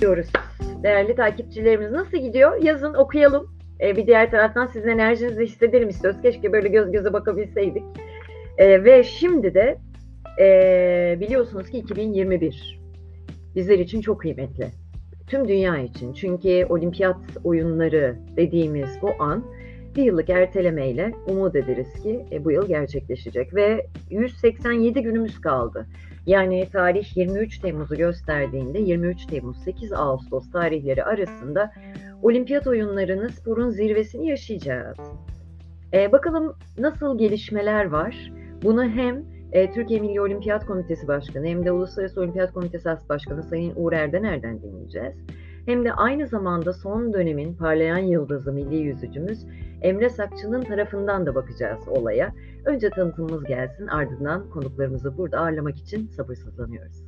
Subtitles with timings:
[0.00, 0.26] diyoruz.
[0.82, 2.62] Değerli takipçilerimiz nasıl gidiyor?
[2.62, 3.58] Yazın okuyalım.
[3.80, 6.22] Ee, bir diğer taraftan sizin enerjinizi hissedelim istiyoruz.
[6.22, 7.82] Keşke böyle göz göze bakabilseydik.
[8.58, 9.78] Ee, ve şimdi de
[10.40, 12.80] e, biliyorsunuz ki 2021
[13.54, 14.68] bizler için çok kıymetli.
[15.26, 16.12] Tüm dünya için.
[16.12, 19.44] Çünkü olimpiyat oyunları dediğimiz bu an
[19.96, 23.54] bir yıllık ertelemeyle umut ederiz ki e, bu yıl gerçekleşecek.
[23.54, 25.86] Ve 187 günümüz kaldı.
[26.26, 31.72] Yani tarih 23 Temmuz'u gösterdiğinde 23 Temmuz 8 Ağustos tarihleri arasında
[32.22, 34.98] olimpiyat oyunlarını sporun zirvesini yaşayacağız.
[35.94, 38.32] Ee, bakalım nasıl gelişmeler var?
[38.62, 43.42] Bunu hem e, Türkiye Milli Olimpiyat Komitesi Başkanı hem de Uluslararası Olimpiyat Komitesi As Başkanı
[43.42, 45.16] Sayın Uğur Erdener'den dinleyeceğiz.
[45.68, 49.46] Hem de aynı zamanda son dönemin parlayan yıldızı milli yüzücümüz
[49.82, 52.34] Emre Sakçı'nın tarafından da bakacağız olaya.
[52.64, 57.07] Önce tanıtımımız gelsin ardından konuklarımızı burada ağırlamak için sabırsızlanıyoruz.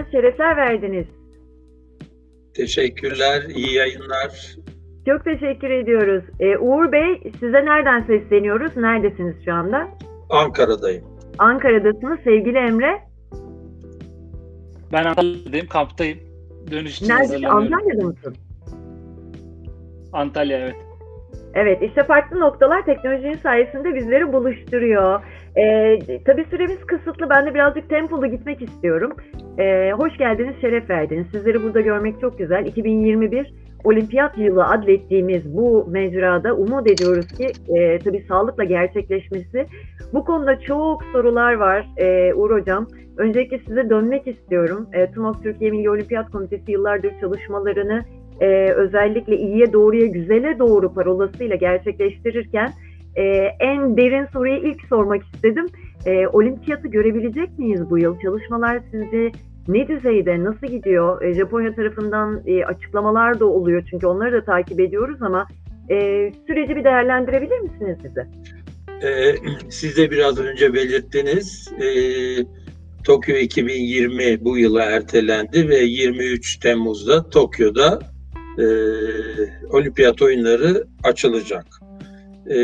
[0.00, 1.06] Geldiniz, şerefler verdiniz.
[2.54, 4.56] Teşekkürler, iyi yayınlar.
[5.06, 6.24] Çok teşekkür ediyoruz.
[6.40, 8.76] Ee, Uğur Bey, size nereden sesleniyoruz?
[8.76, 9.88] Neredesiniz şu anda?
[10.30, 11.04] Ankara'dayım.
[11.38, 12.18] Ankara'dasınız.
[12.24, 13.00] Sevgili Emre.
[14.92, 16.18] Ben Antalya'dayım, kamptayım.
[16.70, 17.42] Dönüş için Neredesin?
[17.42, 18.34] Antalya'da mısın?
[20.12, 20.74] Antalya evet.
[21.54, 25.20] Evet, işte farklı noktalar teknolojinin sayesinde bizleri buluşturuyor.
[25.56, 27.30] Ee, tabii süremiz kısıtlı.
[27.30, 29.12] Ben de birazcık tempolu gitmek istiyorum.
[29.58, 31.26] Ee, hoş geldiniz, şeref verdiniz.
[31.32, 32.66] Sizleri burada görmek çok güzel.
[32.66, 39.66] 2021 Olimpiyat Yılı adlettiğimiz bu mecrada umut ediyoruz ki e, tabii sağlıkla gerçekleşmesi.
[40.12, 42.86] Bu konuda çok sorular var e, Uğur Hocam.
[43.16, 44.88] Öncelikle size dönmek istiyorum.
[44.92, 48.04] E, TUMOK Türkiye Milli Olimpiyat Komitesi yıllardır çalışmalarını
[48.40, 52.70] e, özellikle iyiye doğruya güzele doğru parolasıyla gerçekleştirirken
[53.16, 53.22] e,
[53.60, 55.66] en derin soruyu ilk sormak istedim.
[56.06, 58.20] E, olimpiyatı görebilecek miyiz bu yıl?
[58.20, 59.32] Çalışmalar sizce
[59.68, 61.22] ne düzeyde, nasıl gidiyor?
[61.22, 65.46] E, Japonya tarafından e, açıklamalar da oluyor çünkü onları da takip ediyoruz ama
[65.90, 65.96] e,
[66.46, 68.26] süreci bir değerlendirebilir misiniz bize?
[69.02, 69.34] Ee,
[69.70, 71.68] siz de biraz önce belirttiniz.
[71.82, 72.44] Ee,
[73.04, 78.00] Tokyo 2020 bu yıla ertelendi ve 23 Temmuz'da Tokyo'da
[78.58, 78.64] e,
[79.70, 81.79] olimpiyat oyunları açılacak.
[82.46, 82.56] E,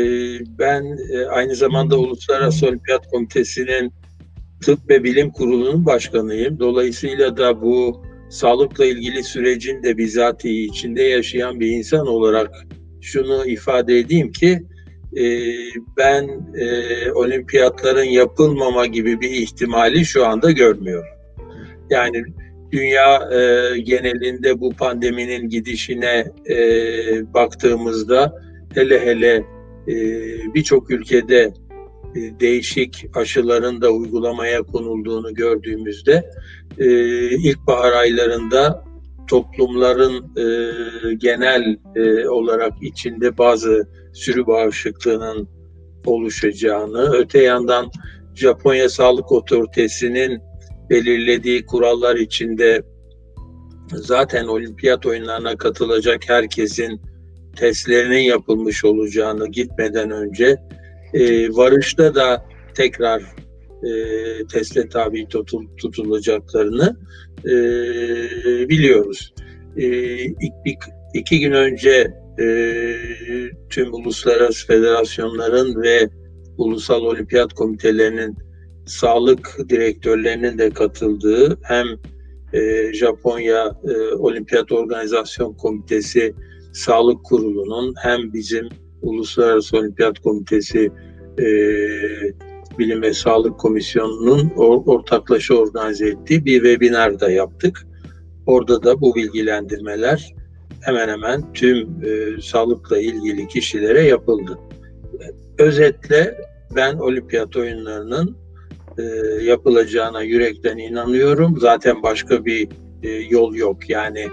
[0.59, 3.91] ben e, aynı zamanda Uluslararası Olimpiyat Komitesi'nin
[4.61, 6.59] Tıp ve Bilim Kurulu'nun başkanıyım.
[6.59, 12.51] Dolayısıyla da bu sağlıkla ilgili sürecin de bizatihi içinde yaşayan bir insan olarak
[13.01, 14.63] şunu ifade edeyim ki
[15.17, 15.23] e,
[15.97, 21.09] ben e, olimpiyatların yapılmama gibi bir ihtimali şu anda görmüyorum.
[21.89, 22.23] Yani
[22.71, 26.57] dünya e, genelinde bu pandeminin gidişine e,
[27.33, 28.33] baktığımızda
[28.73, 29.43] hele hele
[29.87, 29.93] e,
[30.53, 31.53] birçok ülkede
[32.15, 36.31] e, değişik aşıların da uygulamaya konulduğunu gördüğümüzde
[36.77, 36.87] e,
[37.29, 38.83] ilkbahar aylarında
[39.27, 40.73] toplumların e,
[41.13, 45.49] genel e, olarak içinde bazı sürü bağışıklığının
[46.05, 47.91] oluşacağını, öte yandan
[48.35, 50.41] Japonya Sağlık Otoritesi'nin
[50.89, 52.83] belirlediği kurallar içinde
[53.93, 57.01] zaten olimpiyat oyunlarına katılacak herkesin
[57.57, 60.57] testlerinin yapılmış olacağını gitmeden önce
[61.13, 62.45] e, varışta da
[62.75, 63.21] tekrar
[63.83, 63.91] e,
[64.51, 66.97] teste tabi tutul, tutulacaklarını
[67.45, 67.53] e,
[68.69, 69.33] biliyoruz.
[69.77, 70.77] E, iki,
[71.13, 72.95] iki gün önce e,
[73.69, 76.09] tüm uluslararası federasyonların ve
[76.57, 78.37] ulusal olimpiyat komitelerinin
[78.85, 81.87] sağlık direktörlerinin de katıldığı hem
[82.53, 86.33] e, Japonya e, Olimpiyat Organizasyon Komitesi
[86.77, 88.69] Sağlık Kurulu'nun hem bizim
[89.01, 90.91] Uluslararası Olimpiyat Komitesi
[91.39, 91.47] e,
[92.79, 97.87] Bilim ve Sağlık Komisyonu'nun or, ortaklaşa organize ettiği bir webinar da yaptık.
[98.45, 100.35] Orada da bu bilgilendirmeler
[100.81, 104.59] hemen hemen tüm e, sağlıkla ilgili kişilere yapıldı.
[105.57, 106.37] Özetle
[106.75, 108.37] ben olimpiyat oyunlarının
[108.97, 109.03] e,
[109.43, 111.59] yapılacağına yürekten inanıyorum.
[111.59, 112.69] Zaten başka bir
[113.03, 113.89] e, yol yok.
[113.89, 114.27] Yani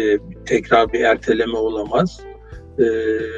[0.00, 2.20] e, tekrar bir erteleme olamaz.
[2.78, 2.84] E,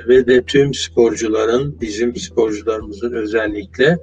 [0.08, 3.98] ve de tüm sporcuların, bizim sporcularımızın özellikle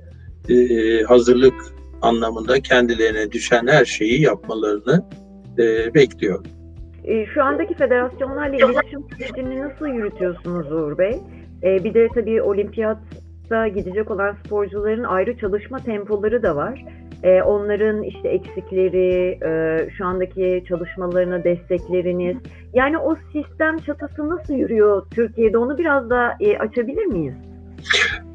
[0.49, 1.53] e, hazırlık
[2.01, 5.05] anlamında kendilerine düşen her şeyi yapmalarını
[5.59, 6.45] e, bekliyorum.
[7.03, 11.19] E, şu andaki federasyonlarla iletişim sürecini nasıl yürütüyorsunuz Uğur Bey?
[11.63, 16.85] E, bir de tabii olimpiyatta gidecek olan sporcuların ayrı çalışma tempoları da var.
[17.23, 22.37] E, onların işte eksikleri, e, şu andaki çalışmalarına destekleriniz.
[22.73, 27.35] Yani o sistem çatısı nasıl yürüyor Türkiye'de onu biraz da e, açabilir miyiz?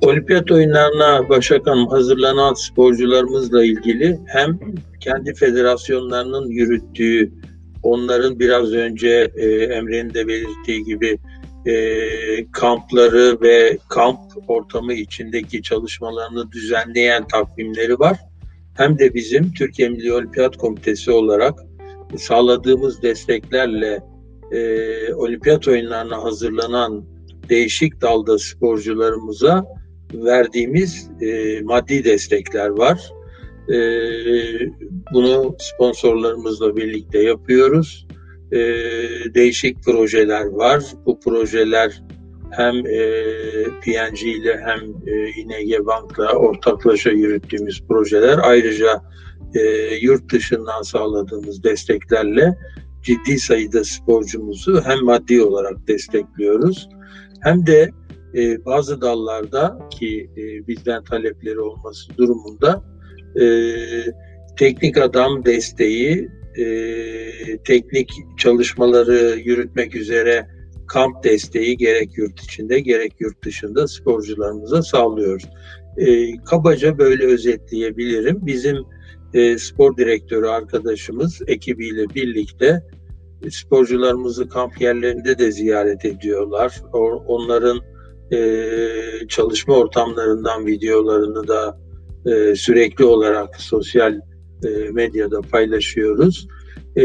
[0.02, 4.58] Olimpiyat oyunlarına Başak Hanım hazırlanan sporcularımızla ilgili hem
[5.00, 7.32] kendi federasyonlarının yürüttüğü
[7.82, 11.18] onların biraz önce e, Emre'nin de belirttiği gibi
[11.66, 11.74] e,
[12.52, 14.18] kampları ve kamp
[14.48, 18.16] ortamı içindeki çalışmalarını düzenleyen takvimleri var.
[18.76, 21.58] Hem de bizim Türkiye Milli Olimpiyat Komitesi olarak
[22.16, 24.00] sağladığımız desteklerle
[24.52, 27.04] e, olimpiyat oyunlarına hazırlanan
[27.48, 29.64] değişik dalda sporcularımıza
[30.14, 33.12] verdiğimiz e, maddi destekler var.
[33.68, 33.78] E,
[35.12, 38.06] bunu sponsorlarımızla birlikte yapıyoruz.
[38.52, 38.58] E,
[39.34, 40.84] değişik projeler var.
[41.06, 42.02] Bu projeler
[42.50, 43.00] hem e,
[43.82, 48.38] PNG ile hem e, İNG Bank'la ortaklaşa yürüttüğümüz projeler.
[48.42, 49.02] Ayrıca
[49.54, 49.60] e,
[50.00, 52.58] yurt dışından sağladığımız desteklerle
[53.02, 56.88] ciddi sayıda sporcumuzu hem maddi olarak destekliyoruz
[57.42, 57.90] hem de
[58.34, 62.84] e, bazı dallarda ki e, bizden talepleri olması durumunda
[63.40, 63.46] e,
[64.58, 66.28] teknik adam desteği,
[66.58, 66.66] e,
[67.64, 70.55] teknik çalışmaları yürütmek üzere
[70.86, 75.48] kamp desteği gerek yurt içinde gerek yurt dışında sporcularımıza sağlıyoruz.
[75.96, 78.38] E, kabaca böyle özetleyebilirim.
[78.46, 78.76] Bizim
[79.34, 82.82] e, spor direktörü arkadaşımız ekibiyle birlikte
[83.50, 86.82] sporcularımızı kamp yerlerinde de ziyaret ediyorlar.
[87.26, 87.80] Onların
[88.32, 88.38] e,
[89.28, 91.78] çalışma ortamlarından videolarını da
[92.26, 94.20] e, sürekli olarak sosyal
[94.64, 96.48] e, medyada paylaşıyoruz.
[96.96, 97.04] E,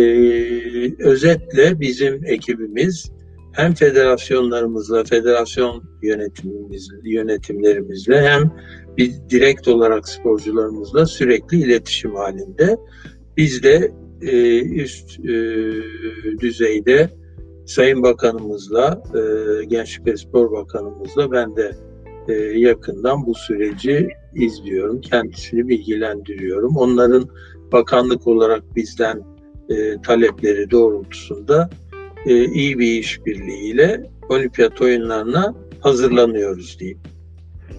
[1.00, 3.12] özetle bizim ekibimiz
[3.52, 8.52] hem federasyonlarımızla, federasyon yönetimimiz, yönetimlerimizle hem
[8.98, 12.78] bir direkt olarak sporcularımızla sürekli iletişim halinde.
[13.38, 15.34] Biz de e, üst e,
[16.40, 17.10] düzeyde
[17.66, 21.72] Sayın Bakanımızla, e, Gençlik ve Spor Bakanımızla ben de
[22.28, 25.02] e, yakından bu süreci izliyorum.
[25.02, 26.78] Kendisini bilgilendiriyorum.
[26.78, 27.30] Onların
[27.72, 29.22] bakanlık olarak bizden
[29.70, 31.70] e, talepleri doğrultusunda
[32.26, 37.00] e, iyi bir işbirliğiyle olimpiyat oyunlarına hazırlanıyoruz diyeyim.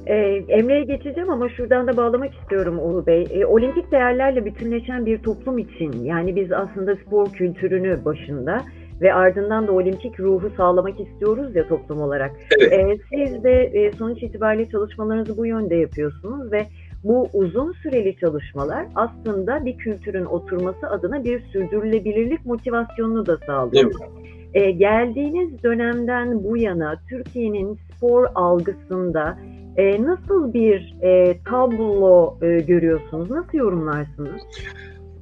[0.06, 3.26] Ee, Emre'ye geçeceğim ama şuradan da bağlamak istiyorum Uğur Bey.
[3.30, 8.62] Ee, olimpik değerlerle bütünleşen bir toplum için yani biz aslında spor kültürünü başında
[9.00, 12.30] ve ardından da olimpik ruhu sağlamak istiyoruz ya toplum olarak.
[12.58, 12.72] Evet.
[12.72, 16.66] Ee, siz de e, sonuç itibariyle çalışmalarınızı bu yönde yapıyorsunuz ve
[17.04, 23.84] bu uzun süreli çalışmalar aslında bir kültürün oturması adına bir sürdürülebilirlik motivasyonunu da sağlıyor.
[23.84, 24.10] Evet.
[24.54, 29.38] Ee, geldiğiniz dönemden bu yana Türkiye'nin spor algısında
[29.76, 33.30] e, nasıl bir e, tablo e, görüyorsunuz?
[33.30, 34.42] Nasıl yorumlarsınız?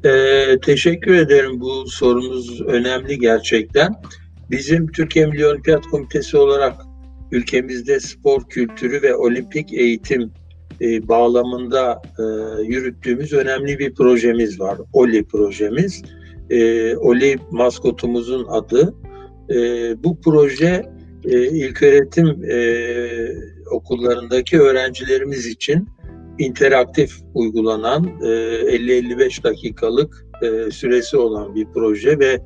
[0.05, 1.61] Ee, teşekkür ederim.
[1.61, 3.93] Bu sorunuz önemli gerçekten.
[4.51, 6.75] Bizim Türkiye Milli Olimpiyat Komitesi olarak
[7.33, 10.33] ülkemizde spor kültürü ve olimpik eğitim
[10.81, 12.23] e, bağlamında e,
[12.63, 14.79] yürüttüğümüz önemli bir projemiz var.
[14.93, 16.03] OLI projemiz.
[16.51, 18.95] E, OLI maskotumuzun adı.
[19.51, 19.57] E,
[20.05, 20.83] bu proje
[21.25, 22.59] e, ilköğretim e,
[23.71, 25.89] okullarındaki öğrencilerimiz için
[26.39, 32.41] interaktif uygulanan e, 50-55 dakikalık e, süresi olan bir proje ve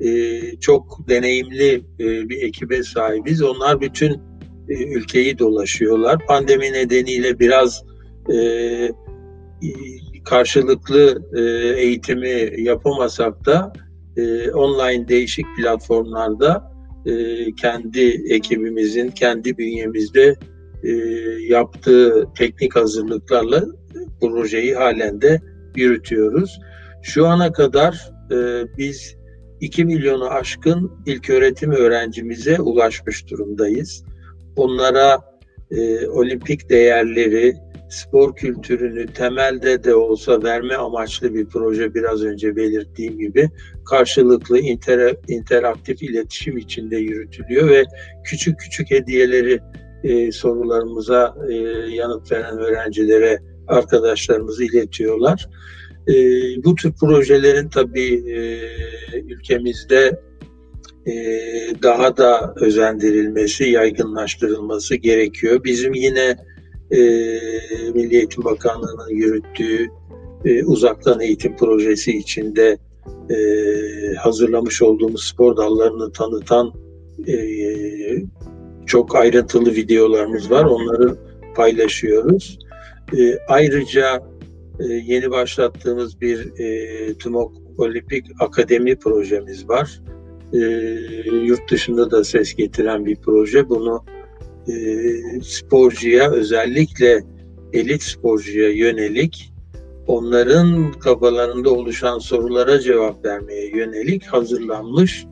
[0.00, 3.42] e, çok deneyimli e, bir ekibe sahibiz.
[3.42, 4.12] Onlar bütün
[4.68, 6.26] e, ülkeyi dolaşıyorlar.
[6.26, 7.82] Pandemi nedeniyle biraz
[8.34, 8.38] e,
[10.24, 11.40] karşılıklı e,
[11.80, 13.72] eğitimi yapamasak da
[14.16, 16.72] e, online değişik platformlarda
[17.06, 17.12] e,
[17.54, 20.34] kendi ekibimizin, kendi bünyemizde
[20.82, 20.90] e,
[21.48, 23.64] yaptığı teknik hazırlıklarla
[24.20, 25.40] projeyi halen de
[25.76, 26.58] yürütüyoruz.
[27.02, 28.36] Şu ana kadar e,
[28.78, 29.16] biz
[29.60, 34.04] 2 milyonu aşkın ilk öğretim öğrencimize ulaşmış durumdayız.
[34.56, 35.18] Onlara
[35.70, 37.54] e, olimpik değerleri,
[37.88, 43.50] spor kültürünü temelde de olsa verme amaçlı bir proje biraz önce belirttiğim gibi
[43.84, 47.84] karşılıklı inter, interaktif iletişim içinde yürütülüyor ve
[48.24, 49.60] küçük küçük hediyeleri
[50.04, 51.54] e, sorularımıza e,
[51.94, 53.38] yanıt veren öğrencilere
[53.68, 55.48] arkadaşlarımızı iletiyorlar.
[56.08, 56.14] E,
[56.64, 58.60] bu tür projelerin tabii e,
[59.18, 60.20] ülkemizde
[61.06, 61.12] e,
[61.82, 65.64] daha da özendirilmesi, yaygınlaştırılması gerekiyor.
[65.64, 66.36] Bizim yine
[66.90, 66.98] e,
[67.94, 69.86] Milli Eğitim Bakanlığı'nın yürüttüğü
[70.44, 72.78] e, uzaktan eğitim projesi içinde
[73.30, 73.36] e,
[74.14, 76.72] hazırlamış olduğumuz spor dallarını tanıtan
[77.28, 77.36] e,
[78.86, 80.64] çok ayrıntılı videolarımız var.
[80.64, 81.16] Onları
[81.54, 82.58] paylaşıyoruz.
[83.18, 84.22] E, ayrıca
[84.80, 90.02] e, yeni başlattığımız bir e, TUMOK Olimpik Akademi projemiz var.
[90.52, 90.58] E,
[91.44, 93.68] yurt dışında da ses getiren bir proje.
[93.68, 94.04] Bunu
[94.68, 94.74] e,
[95.42, 97.22] sporcuya özellikle
[97.72, 99.52] elit sporcuya yönelik
[100.06, 105.26] onların kafalarında oluşan sorulara cevap vermeye yönelik hazırlanmış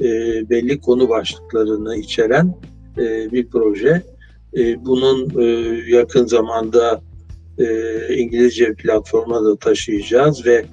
[0.00, 0.04] e,
[0.50, 2.54] belli konu başlıklarını içeren
[2.98, 4.02] e, bir proje.
[4.56, 5.44] E, bunun e,
[5.88, 7.02] yakın zamanda
[7.58, 7.66] e,
[8.16, 10.64] İngilizce platforma da taşıyacağız ve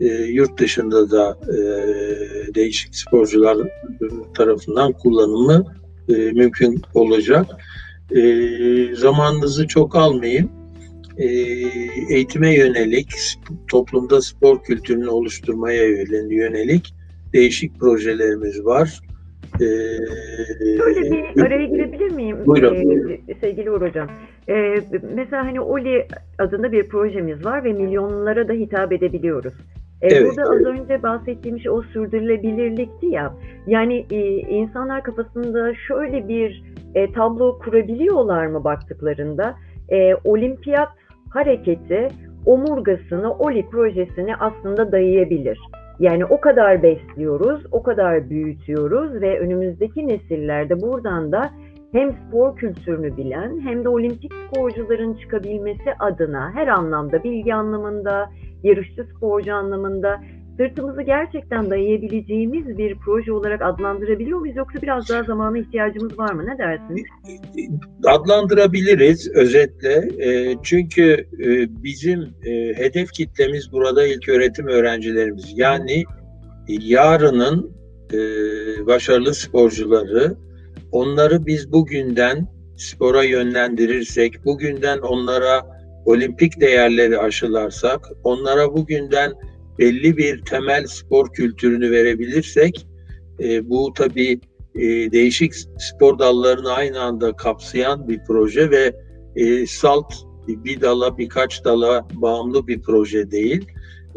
[0.00, 1.56] e, yurt dışında da e,
[2.54, 3.58] değişik sporcular
[4.34, 5.64] tarafından kullanımı
[6.08, 7.46] e, mümkün olacak.
[8.16, 8.20] E,
[8.94, 10.50] zamanınızı çok almayayım.
[11.18, 11.26] E,
[12.10, 13.12] eğitime yönelik,
[13.68, 15.84] toplumda spor kültürünü oluşturmaya
[16.30, 16.94] yönelik
[17.32, 19.00] değişik projelerimiz var.
[19.58, 22.36] Şöyle bir araya girebilir miyim?
[22.46, 23.20] Buyurun.
[23.28, 24.08] Ee, sevgili Uğur Hocam.
[24.48, 24.74] Ee,
[25.14, 26.06] mesela hani Oli
[26.38, 29.54] adında bir projemiz var ve milyonlara da hitap edebiliyoruz.
[30.02, 30.26] Ee, Evet.
[30.26, 33.32] Burada az önce bahsettiğim şey o sürdürülebilirlikti ya.
[33.66, 36.62] Yani e, insanlar kafasında şöyle bir
[36.94, 39.54] e, tablo kurabiliyorlar mı baktıklarında?
[39.88, 40.88] E, olimpiyat
[41.30, 42.08] hareketi
[42.46, 45.58] omurgasını Oli projesine aslında dayayabilir.
[45.98, 51.50] Yani o kadar besliyoruz, o kadar büyütüyoruz ve önümüzdeki nesillerde buradan da
[51.96, 58.30] hem spor kültürünü bilen hem de olimpik sporcuların çıkabilmesi adına her anlamda bilgi anlamında,
[58.62, 60.20] yarışçı sporcu anlamında
[60.56, 66.46] sırtımızı gerçekten dayayabileceğimiz bir proje olarak adlandırabiliyor muyuz yoksa biraz daha zamana ihtiyacımız var mı?
[66.46, 67.04] Ne dersiniz?
[68.04, 70.08] adlandırabiliriz özetle.
[70.18, 75.52] E, çünkü e, bizim e, hedef kitlemiz burada ilk öğretim öğrencilerimiz.
[75.56, 76.04] Yani
[76.68, 77.76] yarının
[78.86, 80.36] başarılı sporcuları
[80.92, 89.32] onları biz bugünden spora yönlendirirsek, bugünden onlara olimpik değerleri aşılarsak, onlara bugünden
[89.78, 92.86] belli bir temel spor kültürünü verebilirsek,
[93.40, 94.40] e, bu tabii
[94.74, 98.92] e, değişik spor dallarını aynı anda kapsayan bir proje ve
[99.36, 100.14] e, salt
[100.48, 103.66] bir dala birkaç dala bağımlı bir proje değil.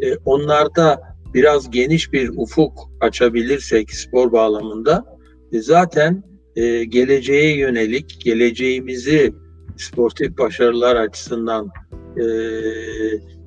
[0.01, 1.01] E, onlarda
[1.33, 5.05] biraz geniş bir ufuk açabilirsek spor bağlamında
[5.51, 6.23] e, zaten
[6.55, 9.33] e, geleceğe yönelik geleceğimizi
[9.77, 11.69] sportif başarılar açısından
[12.17, 12.23] e,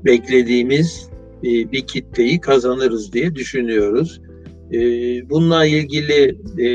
[0.05, 1.09] beklediğimiz
[1.45, 4.21] e, bir kitleyi kazanırız diye düşünüyoruz.
[4.73, 4.81] E,
[5.31, 6.69] bununla ilgili e,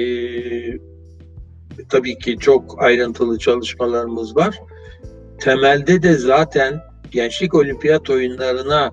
[1.90, 4.60] tabii ki çok ayrıntılı çalışmalarımız var.
[5.40, 6.82] Temelde de zaten
[7.12, 8.92] Gençlik Olimpiyat Oyunlarına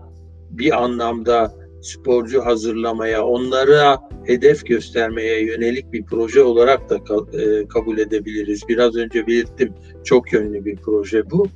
[0.50, 6.96] bir anlamda sporcu hazırlamaya, onlara hedef göstermeye yönelik bir proje olarak da
[7.38, 8.62] e, kabul edebiliriz.
[8.68, 9.72] Biraz önce belirttim,
[10.04, 11.48] çok yönlü bir proje bu.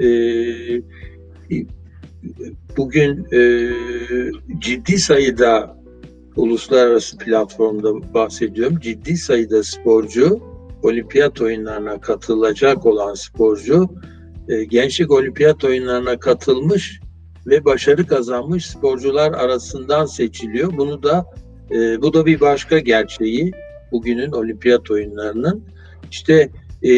[0.00, 0.08] E,
[2.76, 3.70] bugün e,
[4.58, 5.76] ciddi sayıda
[6.36, 8.78] uluslararası platformda bahsediyorum.
[8.80, 10.40] Ciddi sayıda sporcu
[10.82, 13.88] olimpiyat oyunlarına katılacak olan sporcu
[14.68, 17.00] gençlik olimpiyat oyunlarına katılmış
[17.46, 20.72] ve başarı kazanmış sporcular arasından seçiliyor.
[20.76, 21.26] Bunu da
[21.70, 23.52] e, bu da bir başka gerçeği
[23.92, 25.64] bugünün olimpiyat oyunlarının.
[26.10, 26.48] İşte
[26.82, 26.90] e,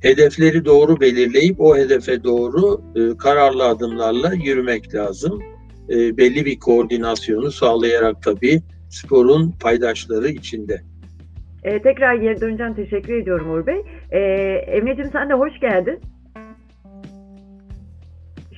[0.00, 5.42] hedefleri doğru belirleyip o hedefe doğru e, kararlı adımlarla yürümek lazım.
[5.88, 10.82] E, belli bir koordinasyonu sağlayarak tabii sporun paydaşları içinde.
[11.64, 12.74] Ee, tekrar geri döneceğim.
[12.74, 13.82] Teşekkür ediyorum Uğur Bey.
[14.10, 14.18] Ee,
[14.66, 16.00] Emre'cim sen de hoş geldin.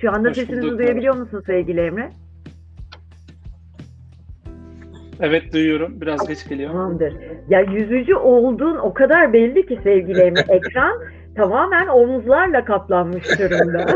[0.02, 0.78] Şu anda Hoş sesimizi bulduk.
[0.78, 2.10] duyabiliyor musun sevgili Emre?
[5.20, 6.00] Evet duyuyorum.
[6.00, 6.70] Biraz geç geliyor.
[6.70, 7.14] Tamamdır.
[7.48, 10.40] Ya yüzücü olduğun o kadar belli ki sevgili Emre.
[10.48, 10.98] Ekran
[11.36, 13.86] tamamen omuzlarla kaplanmış durumda.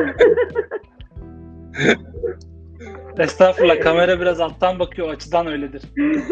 [3.18, 5.08] Estağfurullah kamera biraz alttan bakıyor.
[5.08, 5.82] Açıdan öyledir.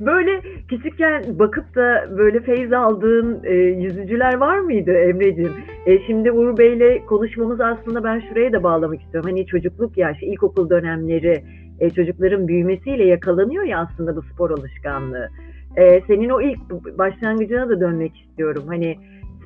[0.00, 5.52] böyle küçükken bakıp da böyle feyz aldığın e, yüzücüler var mıydı Emre'ciğim?
[5.86, 9.30] E, şimdi Uğur Bey'le konuşmamız aslında ben şuraya da bağlamak istiyorum.
[9.30, 11.44] Hani çocukluk yaşı, ilkokul dönemleri
[11.80, 15.28] e, çocukların büyümesiyle yakalanıyor ya aslında bu spor alışkanlığı.
[15.76, 16.58] E, senin o ilk
[16.98, 18.64] başlangıcına da dönmek istiyorum.
[18.66, 18.96] Hani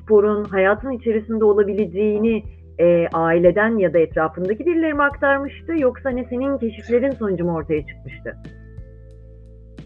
[0.01, 2.43] sporun hayatın içerisinde olabileceğini
[2.79, 7.87] e, aileden ya da etrafındaki birileri mi aktarmıştı yoksa hani senin keşiflerin sonucu mu ortaya
[7.87, 8.37] çıkmıştı?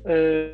[0.09, 0.47] Ee,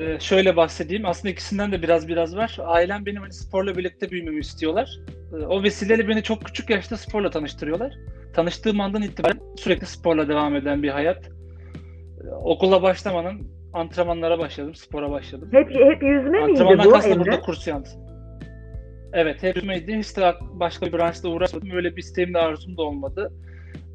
[0.00, 1.06] e, şöyle bahsedeyim.
[1.06, 2.58] Aslında ikisinden de biraz biraz var.
[2.64, 4.98] Ailem benim hani sporla birlikte büyümemi istiyorlar.
[5.32, 7.94] Ee, o vesileyle beni çok küçük yaşta sporla tanıştırıyorlar.
[8.34, 11.24] Tanıştığım andan itibaren sürekli sporla devam eden bir hayat.
[11.26, 13.40] Ee, okula başlamadan
[13.72, 15.48] antrenmanlara başladım, spora başladım.
[15.52, 17.20] Hep hep yüzme miydi Antrenmandan bu Emre?
[17.20, 17.96] burada kurs yalnız.
[19.12, 19.98] Evet, hep yüzmeydi.
[19.98, 21.70] Hiç de başka bir branşla uğraşmadım.
[21.70, 23.32] Öyle bir isteğim de arzum da olmadı.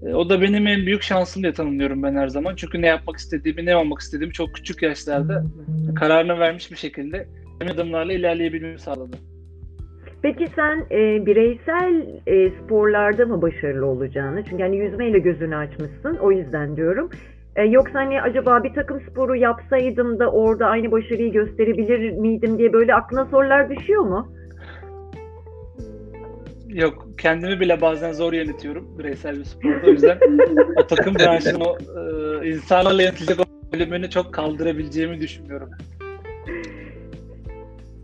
[0.05, 2.55] E, O da benim en büyük şansım diye tanımlıyorum ben her zaman.
[2.55, 5.43] Çünkü ne yapmak istediğimi, ne olmak istediğimi çok küçük yaşlarda
[5.95, 7.27] kararını vermiş bir şekilde
[7.61, 9.17] emin adımlarla ilerleyebilmemi sağladı.
[10.21, 14.43] Peki sen e, bireysel e, sporlarda mı başarılı olacağını?
[14.43, 16.17] Çünkü hani yüzmeyle gözünü açmışsın.
[16.21, 17.09] O yüzden diyorum.
[17.55, 22.73] E, yoksa hani acaba bir takım sporu yapsaydım da orada aynı başarıyı gösterebilir miydim diye
[22.73, 24.33] böyle aklına sorular düşüyor mu?
[26.73, 29.87] Yok, kendimi bile bazen zor yönetiyorum bireysel bir sporda.
[29.87, 30.19] O yüzden
[30.75, 31.77] o takım branşının o
[32.43, 35.69] e, insanlarla yönetilecek o bölümünü çok kaldırabileceğimi düşünmüyorum.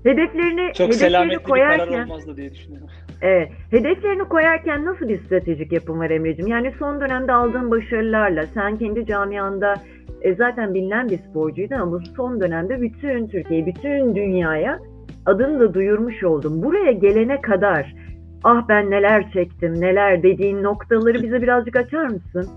[0.04, 2.88] Hedeflerini, Çok hedeflerini selametli bir karar koyarken, olmazdı diye düşünüyorum.
[3.22, 3.52] Evet.
[3.72, 6.52] Hedeflerini koyarken nasıl bir stratejik yapım var Emre'ciğim?
[6.52, 9.74] Yani son dönemde aldığın başarılarla sen kendi camianda
[10.22, 14.80] e, zaten bilinen bir sporcuydun ama son dönemde bütün Türkiye, bütün dünyaya
[15.26, 16.64] adını da duyurmuş oldun.
[16.64, 18.05] Buraya gelene kadar
[18.46, 22.50] ah ben neler çektim, neler dediğin noktaları bize birazcık açar mısın?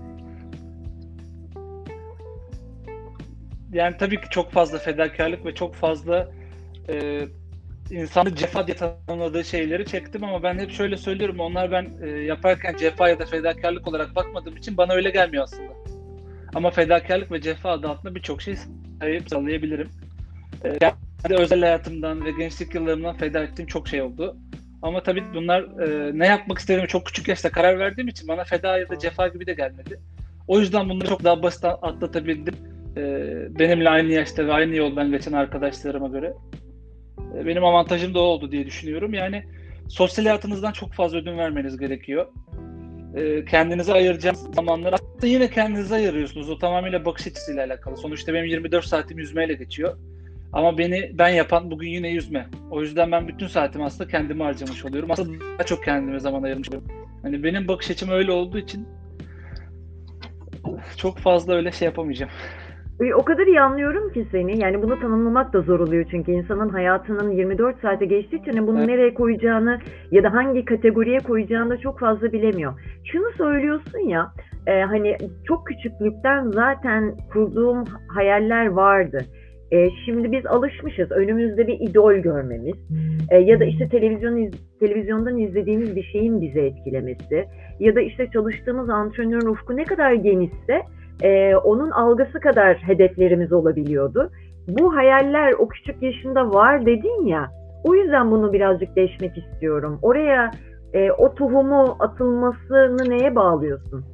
[3.73, 6.31] Yani tabii ki çok fazla fedakarlık ve çok fazla
[6.89, 7.21] e,
[7.91, 12.75] insanı cefa diye tanımladığı şeyleri çektim ama ben hep şöyle söylüyorum onlar ben e, yaparken
[12.77, 15.73] cefa ya da fedakarlık olarak bakmadığım için bana öyle gelmiyor aslında.
[16.55, 18.55] Ama fedakarlık ve cefa adı altında birçok şey
[18.99, 19.89] sahip sallayabilirim.
[20.63, 24.37] E, kendi özel hayatımdan ve gençlik yıllarımdan feda ettiğim çok şey oldu.
[24.81, 28.77] Ama tabii bunlar e, ne yapmak istediğimi çok küçük yaşta karar verdiğim için bana feda
[28.77, 29.99] ya da cefa gibi de gelmedi.
[30.47, 32.55] O yüzden bunları çok daha basit atlatabildim.
[32.97, 33.01] E,
[33.59, 36.33] benimle aynı yaşta ve aynı yoldan geçen arkadaşlarıma göre.
[37.37, 39.13] E, benim avantajım da oldu diye düşünüyorum.
[39.13, 39.43] Yani
[39.89, 42.27] sosyal hayatınızdan çok fazla ödün vermeniz gerekiyor.
[43.15, 46.49] E, kendinize ayıracağınız zamanları aslında yine kendinize ayırıyorsunuz.
[46.49, 47.97] O tamamıyla bakış açısıyla alakalı.
[47.97, 49.97] Sonuçta benim 24 saatim yüzmeyle geçiyor.
[50.53, 52.45] Ama beni ben yapan bugün yine yüzme.
[52.71, 55.11] O yüzden ben bütün saatimi aslında kendime harcamış oluyorum.
[55.11, 56.87] Aslında daha çok kendime zaman ayırmış oluyorum.
[57.21, 58.87] Hani benim bakış açım öyle olduğu için
[60.97, 62.31] çok fazla öyle şey yapamayacağım.
[63.01, 64.59] E, O kadar iyi anlıyorum ki seni.
[64.59, 68.77] Yani bunu tanımlamak da zor oluyor çünkü insanın hayatının 24 saate geçtiği için hani bunu
[68.77, 68.87] Evet.
[68.87, 69.79] nereye koyacağını
[70.11, 72.73] ya da hangi kategoriye koyacağını da çok fazla bilemiyor.
[73.05, 74.33] Şunu söylüyorsun ya,
[74.67, 79.25] e, hani çok küçüklükten zaten kurduğum hayaller vardı.
[79.71, 82.75] E, şimdi biz alışmışız önümüzde bir idol görmemiz
[83.29, 87.45] e, ya da işte televizyon iz- televizyondan izlediğimiz bir şeyin bizi etkilemesi
[87.79, 90.81] ya da işte çalıştığımız antrenörün ufku ne kadar genişse
[91.21, 94.31] e, onun algısı kadar hedeflerimiz olabiliyordu.
[94.67, 97.51] Bu hayaller o küçük yaşında var dedin ya.
[97.83, 99.99] O yüzden bunu birazcık deşmek istiyorum.
[100.01, 100.51] Oraya
[100.93, 104.05] e, o tohumu atılmasını neye bağlıyorsun?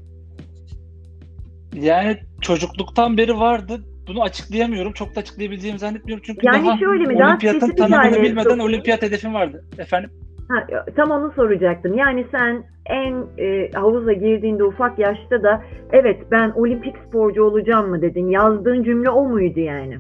[1.74, 3.74] Yani çocukluktan beri vardı.
[4.08, 4.92] Bunu açıklayamıyorum.
[4.92, 6.24] Çok da açıklayabileceğimi zannetmiyorum.
[6.26, 7.20] Çünkü Yani daha şöyle mi?
[7.20, 9.66] Daha olimpiyatın tanımını hale bilmeden olimpiyat hedefim vardı.
[9.78, 10.10] Efendim?
[10.50, 11.98] Ha, tam onu soracaktım.
[11.98, 18.02] Yani sen en e, havuza girdiğinde ufak yaşta da evet ben olimpik sporcu olacağım mı
[18.02, 18.30] dedin.
[18.30, 19.98] Yazdığın cümle o muydu yani?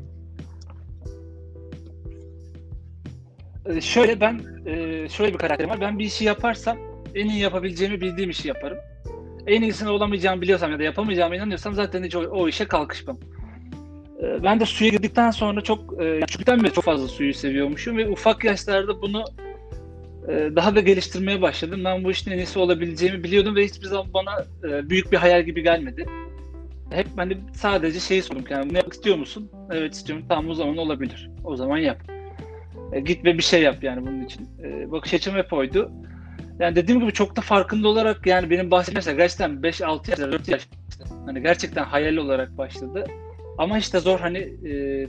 [3.65, 5.82] Ee, şöyle ben e, şöyle bir karakterim var.
[5.82, 6.78] Ben bir işi yaparsam
[7.15, 8.78] en iyi yapabileceğimi bildiğim işi yaparım.
[9.48, 13.18] En iyisini olamayacağımı biliyorsam ya da yapamayacağıma inanıyorsam zaten hiç o, o işe kalkışmam.
[14.26, 18.10] Ee, Ben de suya girdikten sonra çok e, küçükten beri çok fazla suyu seviyormuşum ve
[18.10, 19.26] ufak yaşlarda bunu
[20.30, 21.82] e, daha da geliştirmeye başladım.
[21.86, 25.44] Ben bu işin en iyisi olabileceğimi biliyordum ve hiçbir zaman bana e, büyük bir hayal
[25.44, 26.06] gibi gelmedi.
[26.92, 29.52] Hep ben de sadece şeyi sordum yani bunu yapmak istiyor musun?
[29.72, 30.26] Evet istiyorum.
[30.30, 31.30] Tamam o zaman olabilir.
[31.44, 31.98] O zaman yap.
[33.06, 34.50] Git ve bir şey yap yani bunun için.
[34.64, 35.92] E, bakış açım hep oydu.
[36.60, 40.68] Yani dediğim gibi çok da farkında olarak yani benim bahsettiğim gerçekten 5-6 yaş, 4 yaş
[41.26, 43.06] hani gerçekten hayal olarak başladı.
[43.58, 45.08] Ama işte zor hani e,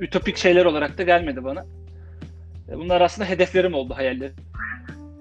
[0.00, 1.66] ütopik şeyler olarak da gelmedi bana.
[2.68, 4.36] E, bunlar aslında hedeflerim oldu, hayallerim.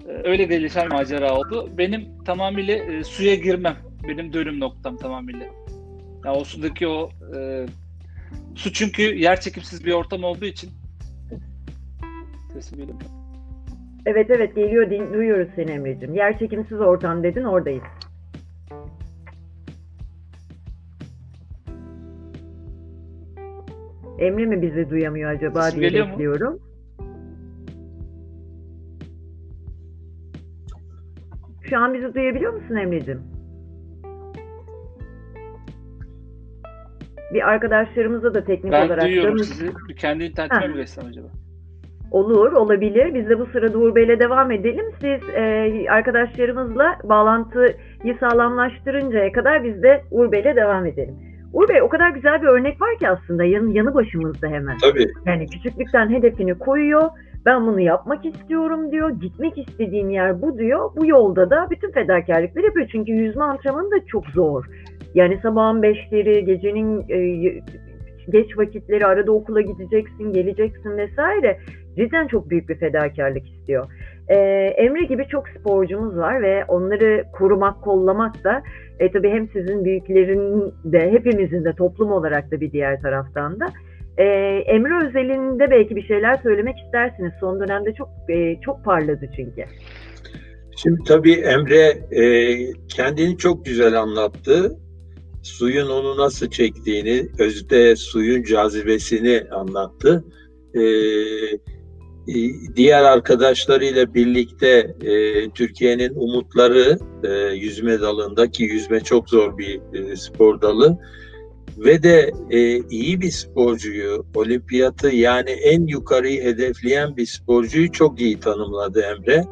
[0.09, 1.69] E, öyle gelişen macera oldu.
[1.77, 3.77] Benim tamamıyla e, suya girmem.
[4.07, 5.45] Benim dönüm noktam tamamıyla.
[6.25, 7.65] Ya o sudaki o e,
[8.55, 10.69] Su çünkü yer çekimsiz bir ortam olduğu için
[12.53, 12.97] sesim geliyor.
[14.05, 16.15] Evet evet geliyor duyuyoruz seni Emre'cim.
[16.15, 17.83] Yer çekimsiz ortam dedin oradayız.
[24.19, 26.11] Emre mi bizi duyamıyor acaba Sesim diye geliyor mu?
[26.11, 26.59] bekliyorum.
[31.69, 33.21] Şu an bizi duyabiliyor musun Emre'cim?
[37.33, 39.69] Bir arkadaşlarımıza da teknik Ben olarak duyuyorum da- sizi.
[39.97, 40.67] Kendi internetime Ha.
[40.67, 41.27] mi geçsem acaba?
[42.11, 43.13] Olur, olabilir.
[43.13, 44.85] Biz de bu sırada Uğur Bey'le devam edelim.
[45.01, 51.15] Siz e, arkadaşlarımızla bağlantıyı sağlamlaştırıncaya kadar biz de Uğur Bey'le devam edelim.
[51.57, 54.77] Uğur Bey o kadar güzel bir örnek var ki aslında yan, yanı başımızda hemen.
[54.77, 55.07] Tabii.
[55.25, 57.09] Yani küçüklükten hedefini koyuyor.
[57.45, 59.09] Ben bunu yapmak istiyorum diyor.
[59.09, 60.89] Gitmek istediğim yer bu diyor.
[60.95, 62.87] Bu yolda da bütün fedakarlıkları yapıyor.
[62.91, 64.65] Çünkü yüzme antrenmanı da çok zor.
[65.13, 67.19] Yani sabahın beşleri, gecenin e,
[68.29, 71.59] geç vakitleri, arada okula gideceksin, geleceksin vesaire.
[71.95, 73.85] Cidden çok büyük bir fedakarlık istiyor.
[74.29, 74.35] Ee,
[74.77, 78.61] Emre gibi çok sporcumuz var ve onları korumak, kollamak da
[78.99, 83.65] e, tabii hem sizin büyüklerin de hepimizin de toplum olarak da bir diğer taraftan da
[84.17, 84.23] ee,
[84.65, 87.33] Emre özelinde belki bir şeyler söylemek istersiniz.
[87.39, 89.63] Son dönemde çok e, çok parladı çünkü.
[90.77, 92.23] Şimdi tabii Emre e,
[92.87, 94.77] kendini çok güzel anlattı.
[95.43, 100.23] Suyun onu nasıl çektiğini, özde suyun cazibesini anlattı.
[100.73, 101.76] E, e,
[102.75, 110.15] diğer arkadaşlarıyla birlikte e, Türkiye'nin umutları e, yüzme dalında ki yüzme çok zor bir e,
[110.15, 110.97] spor dalı
[111.77, 118.39] ve de e, iyi bir sporcuyu, olimpiyatı yani en yukarıyı hedefleyen bir sporcuyu çok iyi
[118.39, 119.45] tanımladı Emre.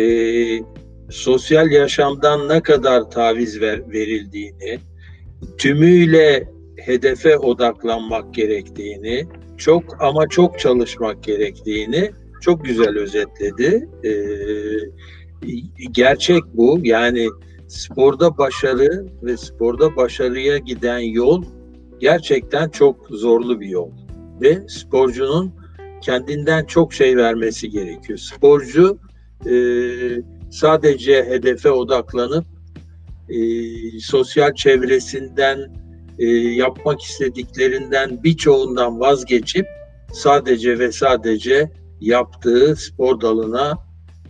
[0.00, 0.02] E,
[1.10, 4.78] sosyal yaşamdan ne kadar taviz ver, verildiğini,
[5.58, 9.26] tümüyle hedefe odaklanmak gerektiğini,
[9.62, 13.88] çok ama çok çalışmak gerektiğini çok güzel özetledi.
[14.04, 14.12] E,
[15.90, 16.80] gerçek bu.
[16.82, 17.28] Yani
[17.68, 21.44] sporda başarı ve sporda başarıya giden yol
[22.00, 23.90] gerçekten çok zorlu bir yol.
[24.40, 25.52] Ve sporcunun
[26.00, 28.18] kendinden çok şey vermesi gerekiyor.
[28.18, 28.98] Sporcu
[29.46, 29.54] e,
[30.50, 32.44] sadece hedefe odaklanıp
[33.28, 33.38] e,
[34.00, 35.81] sosyal çevresinden
[36.22, 39.66] e, yapmak istediklerinden birçoğundan vazgeçip
[40.12, 43.78] sadece ve sadece yaptığı spor dalına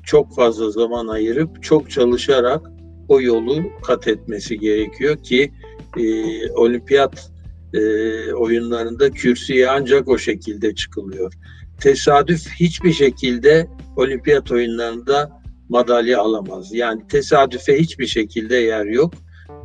[0.05, 2.66] çok fazla zaman ayırıp çok çalışarak
[3.09, 5.52] o yolu kat etmesi gerekiyor ki
[5.98, 6.05] e,
[6.50, 7.31] olimpiyat
[7.74, 7.81] e,
[8.33, 11.33] oyunlarında kürsüye ancak o şekilde çıkılıyor.
[11.81, 16.72] Tesadüf hiçbir şekilde olimpiyat oyunlarında madalya alamaz.
[16.72, 19.14] Yani tesadüfe hiçbir şekilde yer yok.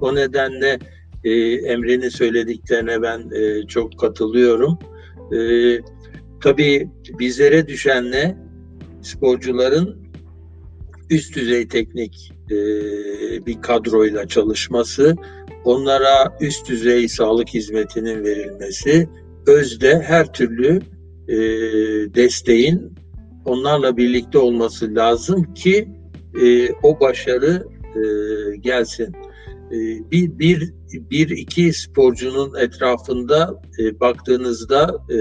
[0.02, 0.80] O nedenle
[1.24, 4.80] e, Emre'nin söylediklerine ben e, çok katılıyorum.
[5.34, 5.40] E,
[6.42, 8.38] tabii bizlere düşen ne?
[9.02, 10.08] Sporcuların
[11.10, 12.56] üst düzey teknik e,
[13.46, 15.16] bir kadroyla çalışması,
[15.66, 19.10] onlara üst düzey sağlık hizmetinin verilmesi,
[19.48, 20.80] özde her türlü
[21.28, 21.38] e,
[22.16, 22.94] desteğin
[23.46, 25.88] onlarla birlikte olması lazım ki
[26.42, 28.02] e, o başarı e,
[28.56, 29.16] gelsin.
[29.72, 29.78] E,
[30.12, 35.18] bir, bir, bir iki sporcunun etrafında e, baktığınızda e,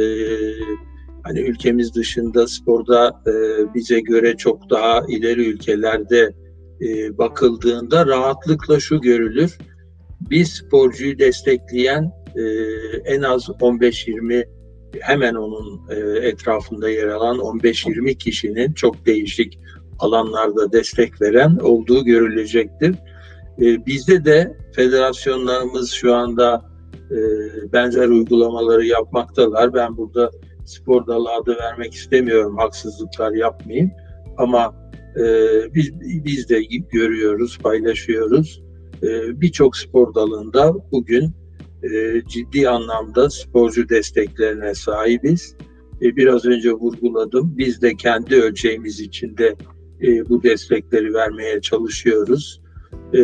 [1.23, 3.35] hani ülkemiz dışında sporda e,
[3.75, 6.33] bize göre çok daha ileri ülkelerde
[6.81, 9.59] e, bakıldığında rahatlıkla şu görülür.
[10.31, 12.43] Bir sporcuyu destekleyen e,
[13.05, 14.45] en az 15-20
[15.01, 19.59] hemen onun e, etrafında yer alan 15-20 kişinin çok değişik
[19.99, 22.95] alanlarda destek veren olduğu görülecektir.
[23.61, 26.64] E, bizde de federasyonlarımız şu anda
[27.11, 27.16] e,
[27.73, 29.75] benzer uygulamaları yapmaktalar.
[29.75, 30.31] Ben burada
[30.64, 33.90] spor dalı adı vermek istemiyorum, haksızlıklar yapmayayım.
[34.38, 34.75] Ama
[35.16, 35.25] e,
[35.75, 38.62] biz, biz de görüyoruz, paylaşıyoruz.
[39.03, 41.31] E, Birçok spor dalında bugün
[41.83, 45.57] e, ciddi anlamda sporcu desteklerine sahibiz.
[46.03, 47.55] E, biraz önce vurguladım.
[47.59, 49.57] Biz de kendi ölçeğimiz içinde
[50.03, 52.61] e, bu destekleri vermeye çalışıyoruz.
[53.14, 53.21] E,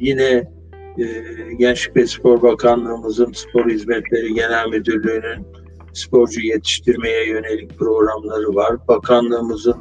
[0.00, 0.50] yine
[0.98, 1.04] e,
[1.58, 5.46] Gençlik ve Spor Bakanlığımızın Spor Hizmetleri Genel Müdürlüğü'nün
[5.92, 8.88] sporcu yetiştirmeye yönelik programları var.
[8.88, 9.76] Bakanlığımızın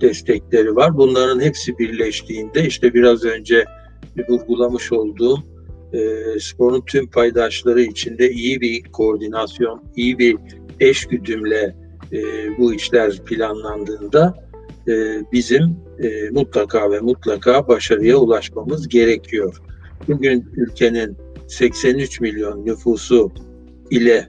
[0.00, 0.96] destekleri var.
[0.96, 3.64] Bunların hepsi birleştiğinde işte biraz önce
[4.28, 5.38] vurgulamış olduğum
[5.92, 5.98] e,
[6.40, 10.36] sporun tüm paydaşları içinde iyi bir koordinasyon, iyi bir
[10.80, 11.76] eş güdümle
[12.12, 12.18] e,
[12.58, 14.34] bu işler planlandığında
[14.88, 14.92] e,
[15.32, 19.60] bizim e, mutlaka ve mutlaka başarıya ulaşmamız gerekiyor.
[20.08, 21.16] Bugün ülkenin
[21.48, 23.32] 83 milyon nüfusu
[23.90, 24.28] ile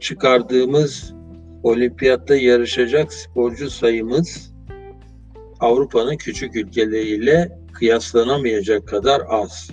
[0.00, 1.14] çıkardığımız
[1.62, 4.52] olimpiyatta yarışacak sporcu sayımız
[5.60, 9.70] Avrupa'nın küçük ülkeleriyle kıyaslanamayacak kadar az.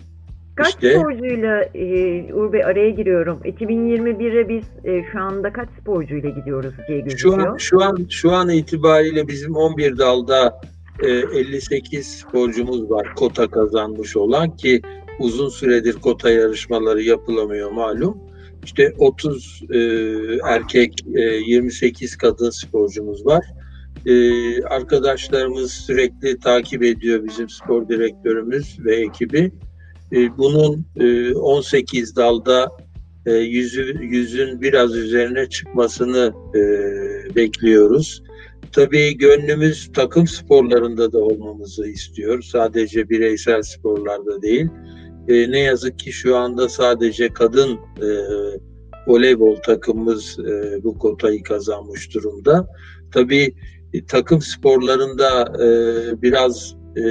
[0.56, 3.40] Kaç İşte- sporcuyla e, Uğur Bey araya giriyorum.
[3.46, 7.48] 2021'e biz e, şu anda kaç sporcuyla gidiyoruz diye Şu gözüküyor.
[7.48, 10.62] an şu an şu an itibariyle bizim 11 dalda
[11.08, 14.82] 58 sporcumuz var kota kazanmış olan ki
[15.20, 18.18] uzun süredir kota yarışmaları yapılamıyor malum.
[18.64, 19.80] İşte 30 e,
[20.46, 23.46] erkek, e, 28 kadın sporcumuz var.
[24.06, 29.52] E, arkadaşlarımız sürekli takip ediyor bizim spor direktörümüz ve ekibi.
[30.12, 32.72] E, bunun e, 18 dalda
[33.26, 36.62] e, yüzü, yüzün biraz üzerine çıkmasını e,
[37.36, 38.24] bekliyoruz.
[38.72, 42.42] Tabii gönlümüz takım sporlarında da olmamızı istiyor.
[42.42, 44.68] Sadece bireysel sporlarda değil.
[45.28, 48.08] E, ne yazık ki şu anda sadece kadın e,
[49.08, 52.68] voleybol takımımız e, bu kotayı kazanmış durumda.
[53.14, 53.56] Tabii
[53.94, 55.68] e, takım sporlarında e,
[56.22, 57.04] biraz e,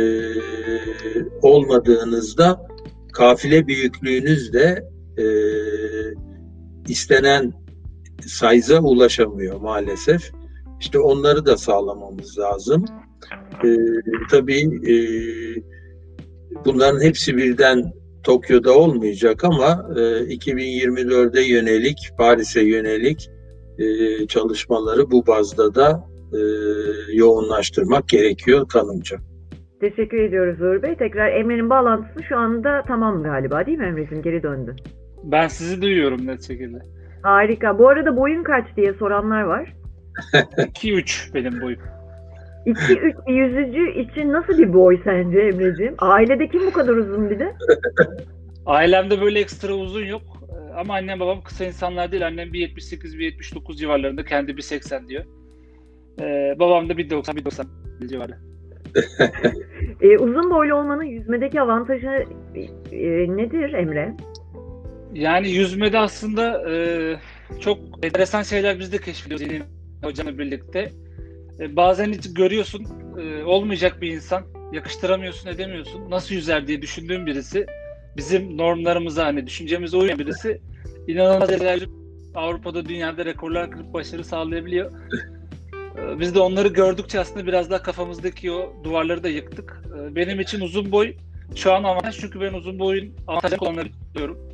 [1.43, 2.67] olmadığınızda
[3.13, 5.25] kafile büyüklüğünüz de e,
[6.89, 7.53] istenen
[8.27, 10.38] size'a ulaşamıyor maalesef.
[10.81, 12.85] İşte onları da sağlamamız lazım.
[13.65, 13.69] E,
[14.31, 14.61] tabii
[14.93, 14.95] e,
[16.65, 17.93] bunların hepsi birden
[18.25, 23.31] Tokyo'da olmayacak ama e, 2024'e yönelik, Paris'e yönelik
[23.79, 26.41] e, çalışmaları bu bazda da e,
[27.13, 29.17] yoğunlaştırmak gerekiyor kanımca.
[29.81, 30.97] Teşekkür ediyoruz Uğur Bey.
[30.97, 34.23] Tekrar Emre'nin bağlantısı şu anda tamam galiba değil mi Emre'cim?
[34.23, 34.77] Geri döndü.
[35.25, 36.79] Ben sizi duyuyorum net şekilde.
[37.23, 37.79] Harika.
[37.79, 39.75] Bu arada boyun kaç diye soranlar var.
[40.33, 41.81] 2-3 benim boyum.
[42.67, 45.95] 2-3 bir yüzücü için nasıl bir boy sence Emre'cim?
[45.99, 47.55] Ailede kim bu kadar uzun bir de?
[48.67, 50.23] Ailemde böyle ekstra uzun yok.
[50.53, 52.27] Ee, Ama annem babam kısa insanlar değil.
[52.27, 54.25] Annem 1.78, 1.79 civarlarında.
[54.25, 55.25] Kendi 1.80 diyor.
[56.21, 58.39] Ee, babam da 1.90, 1.90 civarı.
[60.01, 62.25] Ee, uzun boylu olmanın yüzmedeki avantajı
[62.93, 64.15] e, nedir Emre?
[65.15, 66.77] Yani yüzmede aslında e,
[67.61, 69.63] çok enteresan şeyler biz de keşfediyoruz yeni
[70.03, 70.93] hocamla birlikte.
[71.61, 72.87] E, bazen hiç görüyorsun
[73.21, 76.11] e, olmayacak bir insan, yakıştıramıyorsun, edemiyorsun.
[76.11, 77.67] Nasıl yüzer diye düşündüğüm birisi,
[78.17, 80.61] bizim normlarımıza hani düşüncemize uyan birisi
[81.09, 81.91] inanılmaz derecede
[82.35, 84.93] Avrupa'da, dünyada rekorlar kırıp başarı sağlayabiliyor.
[85.99, 89.83] E, biz de onları gördükçe aslında biraz daha kafamızdaki o duvarları da yıktık.
[90.01, 91.15] E, benim için uzun boy
[91.55, 94.39] şu an avantaj çünkü ben uzun boyun avantajını kullanabiliyorum.
[94.39, 94.48] Ve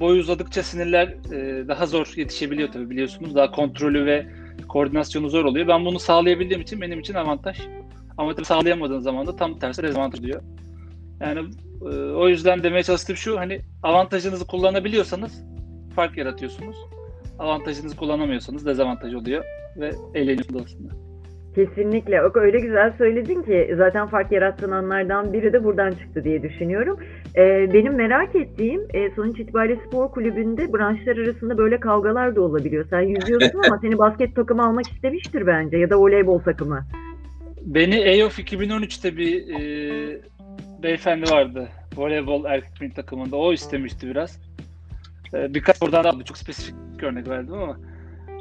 [0.00, 3.34] boy uzadıkça sinirler e, daha zor yetişebiliyor tabii biliyorsunuz.
[3.34, 4.26] Daha kontrolü ve
[4.68, 5.68] koordinasyonu zor oluyor.
[5.68, 7.58] Ben bunu sağlayabildiğim için benim için avantaj.
[8.18, 10.42] Ama tabii sağlayamadığın zaman da tam tersi dezavantaj oluyor.
[11.20, 11.40] Yani
[11.82, 15.44] e, o yüzden demeye çalıştığım şu hani avantajınızı kullanabiliyorsanız
[15.94, 16.76] fark yaratıyorsunuz.
[17.38, 19.44] Avantajınızı kullanamıyorsanız dezavantaj oluyor
[19.76, 21.07] ve eğleniyorsunuz aslında.
[21.54, 22.22] Kesinlikle.
[22.22, 26.98] O öyle güzel söyledin ki zaten fark yarattığın anlardan biri de buradan çıktı diye düşünüyorum.
[27.36, 32.84] Ee, benim merak ettiğim e, sonuç itibariyle spor kulübünde branşlar arasında böyle kavgalar da olabiliyor.
[32.90, 36.86] Sen yüzüyorsun ama seni basket takımı almak istemiştir bence ya da voleybol takımı.
[37.62, 40.20] Beni EOF 2013'te bir e,
[40.82, 41.68] beyefendi vardı.
[41.96, 43.36] Voleybol erkek takımında.
[43.36, 44.40] O istemişti biraz.
[45.34, 46.24] E, birkaç spordan aldı.
[46.24, 47.76] Çok spesifik örnek verdim ama.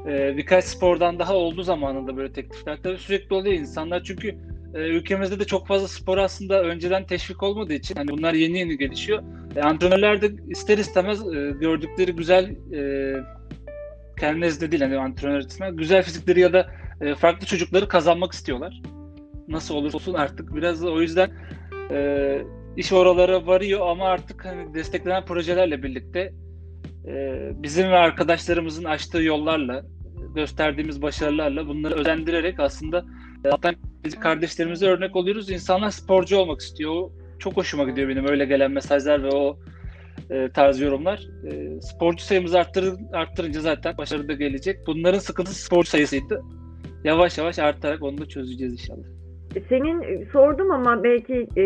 [0.07, 2.77] E, birkaç spordan daha oldu zamanında böyle teklifler.
[2.83, 4.03] Tabii sürekli oluyor insanlar.
[4.03, 4.35] Çünkü
[4.73, 8.77] e, ülkemizde de çok fazla spor aslında önceden teşvik olmadığı için hani bunlar yeni yeni
[8.77, 9.23] gelişiyor.
[9.55, 13.13] E, antrenörler de ister istemez e, gördükleri güzel e,
[14.19, 16.67] kendilerinde değil hani antrenör açısından güzel fizikleri ya da
[17.01, 18.81] e, farklı çocukları kazanmak istiyorlar
[19.47, 21.31] nasıl olursa olsun artık biraz o yüzden
[21.91, 22.41] e,
[22.77, 26.33] iş oralara varıyor ama artık hani desteklenen projelerle birlikte
[27.07, 29.85] e, bizim ve arkadaşlarımızın açtığı yollarla
[30.37, 33.05] gösterdiğimiz başarılarla bunları özendirerek aslında
[33.45, 33.75] e, alttan
[34.19, 35.49] kardeşlerimize örnek oluyoruz.
[35.49, 36.91] İnsanlar sporcu olmak istiyor.
[36.91, 39.57] O çok hoşuma gidiyor benim öyle gelen mesajlar ve o
[40.29, 41.19] e, tarz yorumlar.
[41.51, 44.79] E, sporcu sayımızı arttır, arttırınca zaten başarı da gelecek.
[44.87, 46.41] Bunların sıkıntısı sporcu sayısıydı.
[47.03, 49.07] Yavaş yavaş artarak onu da çözeceğiz inşallah.
[49.69, 51.63] Senin e, sordum ama belki e,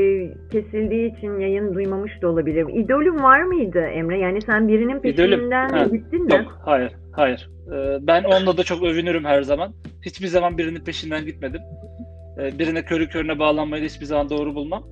[0.52, 2.66] kesildiği için yayın duymamış da olabilir.
[2.74, 4.20] İdolün var mıydı Emre?
[4.20, 6.34] Yani sen birinin İdolüm, peşinden ha, gittin mi?
[6.34, 7.50] Yok, hayır, hayır.
[7.68, 9.74] Ee, ben onunla da çok övünürüm her zaman.
[10.02, 11.62] Hiçbir zaman birinin peşinden gitmedim.
[12.40, 14.88] Ee, birine körü körüne bağlanmayı da hiçbir zaman doğru bulmam.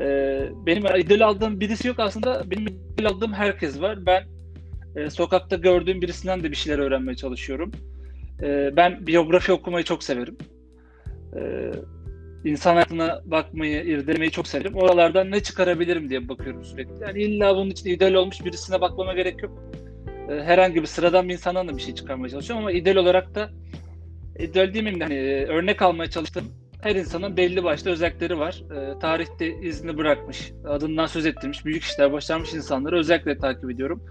[0.00, 2.50] Ee, benim idol aldığım birisi yok aslında.
[2.50, 4.06] Benim idol aldığım herkes var.
[4.06, 4.24] Ben
[4.96, 7.72] e, sokakta gördüğüm birisinden de bir şeyler öğrenmeye çalışıyorum.
[8.76, 10.36] Ben biyografi okumayı çok severim.
[12.44, 14.74] İnsan hayatına bakmayı, irdelemeyi çok severim.
[14.74, 16.92] Oralardan ne çıkarabilirim diye bakıyorum sürekli.
[17.00, 19.62] Yani illa bunun için idol olmuş birisine bakmama gerek yok.
[20.30, 23.50] E, herhangi bir sıradan bir insandan da bir şey çıkarmaya çalışıyorum ama ideal olarak da
[24.38, 25.02] ideal değil mi?
[25.02, 26.44] Hani, e, örnek almaya çalıştım.
[26.82, 28.62] Her insanın belli başlı özellikleri var.
[28.76, 34.02] E, tarihte izini bırakmış, adından söz ettirmiş, büyük işler başarmış insanları özellikle takip ediyorum.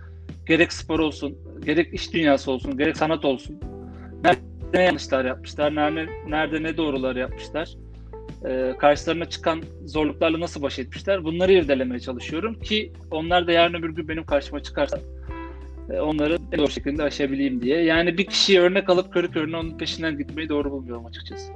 [0.46, 3.60] Gerek spor olsun, gerek iş dünyası olsun, gerek sanat olsun.
[4.24, 4.40] Nerede
[4.74, 7.70] ne yanlışlar yapmışlar, nerede, nerede ne doğrular yapmışlar.
[8.46, 11.24] E, karşılarına çıkan zorluklarla nasıl baş etmişler.
[11.24, 15.02] Bunları irdelemeye çalışıyorum ki onlar da yarın öbür gün benim karşıma çıkarsa e,
[15.90, 17.84] onları en doğru şekilde aşabileyim diye.
[17.84, 21.52] Yani bir kişiyi örnek alıp körü körüne onun peşinden gitmeyi doğru bulmuyorum açıkçası.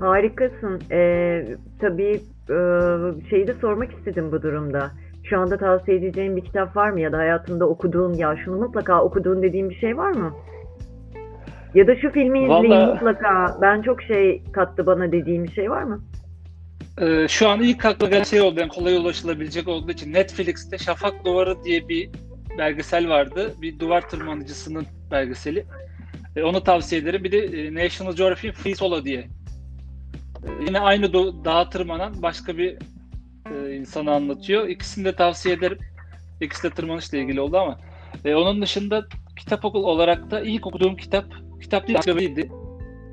[0.00, 0.80] Harikasın.
[0.90, 1.46] Ee,
[1.80, 2.56] tabii e,
[3.30, 4.90] şeyi de sormak istedim bu durumda.
[5.24, 9.02] Şu anda tavsiye edeceğin bir kitap var mı ya da hayatında okuduğun ya şunu mutlaka
[9.02, 10.34] okuduğun dediğin bir şey var mı?
[11.74, 15.70] Ya da şu filmi izleyin Vallahi- mutlaka ben çok şey kattı bana dediğin bir şey
[15.70, 16.00] var mı?
[17.00, 18.60] Ee, şu an ilk akla gelen şey oldu.
[18.60, 22.10] Yani kolay ulaşılabilecek olduğu için Netflix'te Şafak Duvarı diye bir
[22.58, 23.54] belgesel vardı.
[23.62, 25.64] Bir duvar tırmanıcısının belgeseli.
[26.36, 27.24] E, onu tavsiye ederim.
[27.24, 29.18] Bir de e, National Geographic Free Solo diye.
[29.18, 32.76] E, yine aynı do- dağa tırmanan başka bir
[33.50, 34.68] e, insanı anlatıyor.
[34.68, 35.78] İkisini de tavsiye ederim.
[36.40, 37.78] İkisi de tırmanışla ilgili oldu ama.
[38.24, 39.06] E, onun dışında
[39.38, 41.24] kitap okul olarak da ilk okuduğum kitap,
[41.62, 42.50] kitap değil ansiklopediydi.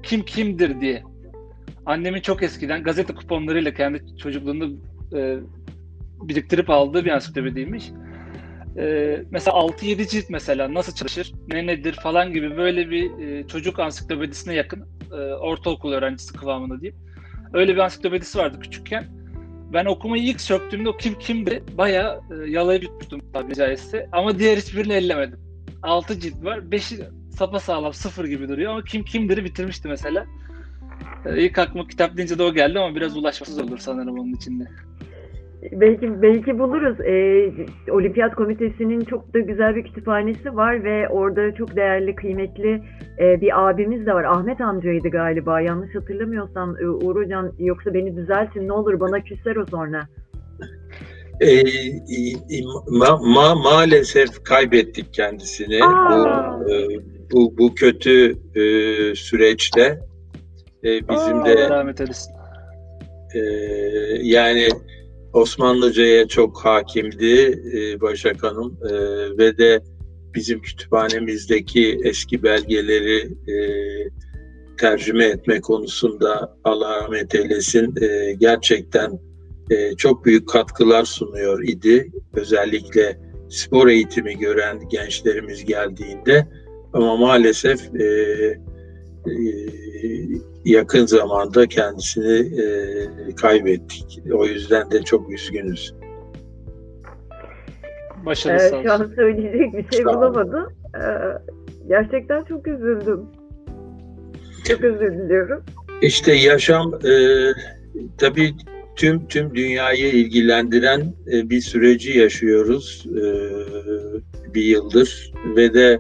[0.04, 1.04] Kim kimdir diye.
[1.86, 4.66] Annemin çok eskiden gazete kuponlarıyla kendi çocukluğunda
[5.18, 5.38] e,
[6.22, 7.92] biriktirip aldığı bir ansiklopediymiş.
[8.78, 13.80] E, mesela 6-7 cilt mesela nasıl çalışır, ne nedir falan gibi böyle bir e, çocuk
[13.80, 17.00] ansiklopedisine yakın e, ortaokul öğrencisi kıvamında diyeyim.
[17.54, 19.06] Öyle bir ansiklopedisi vardı küçükken.
[19.74, 24.10] Ben okumayı ilk söktüğümde o kim kimdi bayağı e, yalayıp yutmuştum tabii caizse.
[24.12, 25.40] Ama diğer hiçbirini ellemedim.
[25.84, 26.58] 6 cilt var.
[26.58, 30.26] 5'i sapasağlam sıfır gibi duruyor ama kim kimdir'i bitirmişti mesela.
[31.26, 34.64] Ee, İlk aklıma kitap deyince de o geldi ama biraz ulaşmasız olur sanırım onun içinde.
[35.72, 37.00] Belki belki buluruz.
[37.02, 37.52] Ee,
[37.92, 42.82] Olimpiyat Komitesi'nin çok da güzel bir kütüphanesi var ve orada çok değerli, kıymetli
[43.20, 44.24] e, bir abimiz de var.
[44.24, 45.62] Ahmet amcaydı galiba.
[45.62, 50.02] Yanlış hatırlamıyorsam e, Uğur Hocam yoksa beni düzeltin ne olur bana küser o sonra.
[51.42, 51.62] E, e,
[52.90, 56.10] ma- ma- maalesef kaybettik kendisini Aa!
[56.10, 56.76] bu, e,
[57.32, 58.62] bu bu kötü e,
[59.16, 60.00] süreçte.
[60.84, 61.46] E, bizim Aa!
[61.46, 62.34] de Rahmet eylesin.
[63.36, 63.40] e,
[64.22, 64.68] yani
[65.38, 68.94] Osmanlıca'ya çok hakimdi e, Başak Hanım E,
[69.38, 69.82] ve de
[70.36, 73.18] bizim kütüphanemizdeki eski belgeleri
[73.52, 73.58] e,
[74.78, 79.20] tercüme etme konusunda Allah rahmet eylesin e, gerçekten
[79.72, 82.12] e, çok büyük katkılar sunuyor idi.
[82.34, 83.20] Özellikle
[83.50, 86.48] spor eğitimi gören gençlerimiz geldiğinde
[86.94, 88.60] ama maalesef e,
[90.66, 94.22] yakın zamanda kendisini e, kaybettik.
[94.34, 95.94] O yüzden de çok üzgünüz.
[98.26, 100.74] Başarılı Ee, şu an söyleyecek bir şey bulamadım.
[100.96, 101.02] Ee,
[101.88, 103.26] gerçekten çok üzüldüm.
[104.68, 105.64] Çok özür diliyorum.
[106.02, 107.14] İşte yaşam e,
[108.18, 108.54] tabii
[108.96, 113.26] tüm tüm dünyayı ilgilendiren e, bir süreci yaşıyoruz e,
[114.54, 116.00] bir yıldır ve de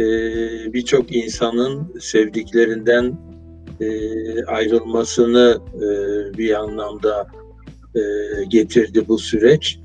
[0.00, 3.18] e, birçok insanın sevdiklerinden
[3.80, 5.88] e, ayrılmasını e,
[6.38, 7.26] bir anlamda
[7.94, 8.00] e,
[8.48, 9.78] getirdi bu süreç.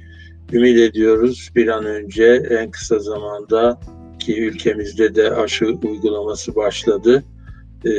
[0.53, 3.79] Ümit ediyoruz bir an önce en kısa zamanda
[4.19, 7.23] ki ülkemizde de aşı uygulaması başladı.
[7.85, 7.91] E,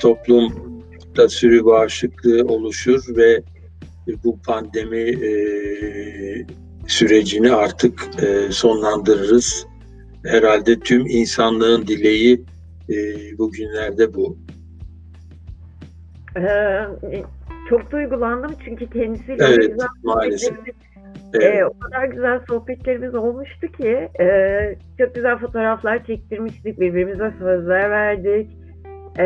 [0.00, 3.42] toplumda sürü bağışıklığı oluşur ve
[4.24, 5.30] bu pandemi e,
[6.86, 8.10] sürecini artık
[8.50, 9.67] sonlandırırız.
[10.24, 12.44] Herhalde tüm insanlığın dileği
[12.90, 12.94] e,
[13.38, 14.38] bugünlerde bu.
[16.36, 16.78] Ee,
[17.70, 20.48] çok duygulandım çünkü kendisiyle Evet, güzel maalesef.
[20.48, 20.74] sohbetlerimiz,
[21.34, 21.58] Evet.
[21.60, 24.26] e, o kadar güzel sohbetlerimiz olmuştu ki e,
[24.98, 28.50] çok güzel fotoğraflar çektirmiştik, birbirimize sözler verdik.
[29.18, 29.24] E,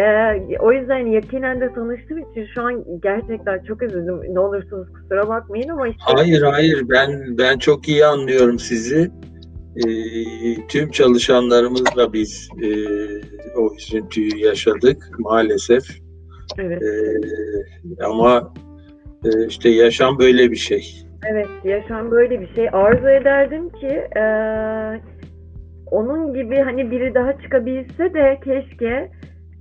[0.59, 4.21] o yüzden yakinen de tanıştığım için şu an gerçekten çok üzüldüm.
[4.35, 9.11] Ne olursunuz kusura bakmayın ama işte Hayır hayır ben ben çok iyi anlıyorum sizi.
[9.77, 9.87] E,
[10.69, 12.69] tüm çalışanlarımızla biz e,
[13.57, 15.83] o üzüntüyü yaşadık maalesef.
[16.59, 18.55] evet, E, ama
[19.25, 20.85] e, işte yaşam böyle bir şey.
[21.31, 22.69] evet yaşam böyle bir şey.
[22.73, 23.87] Arzu ederdim ki
[24.19, 24.25] e,
[25.91, 29.11] onun gibi hani biri daha çıkabilse de keşke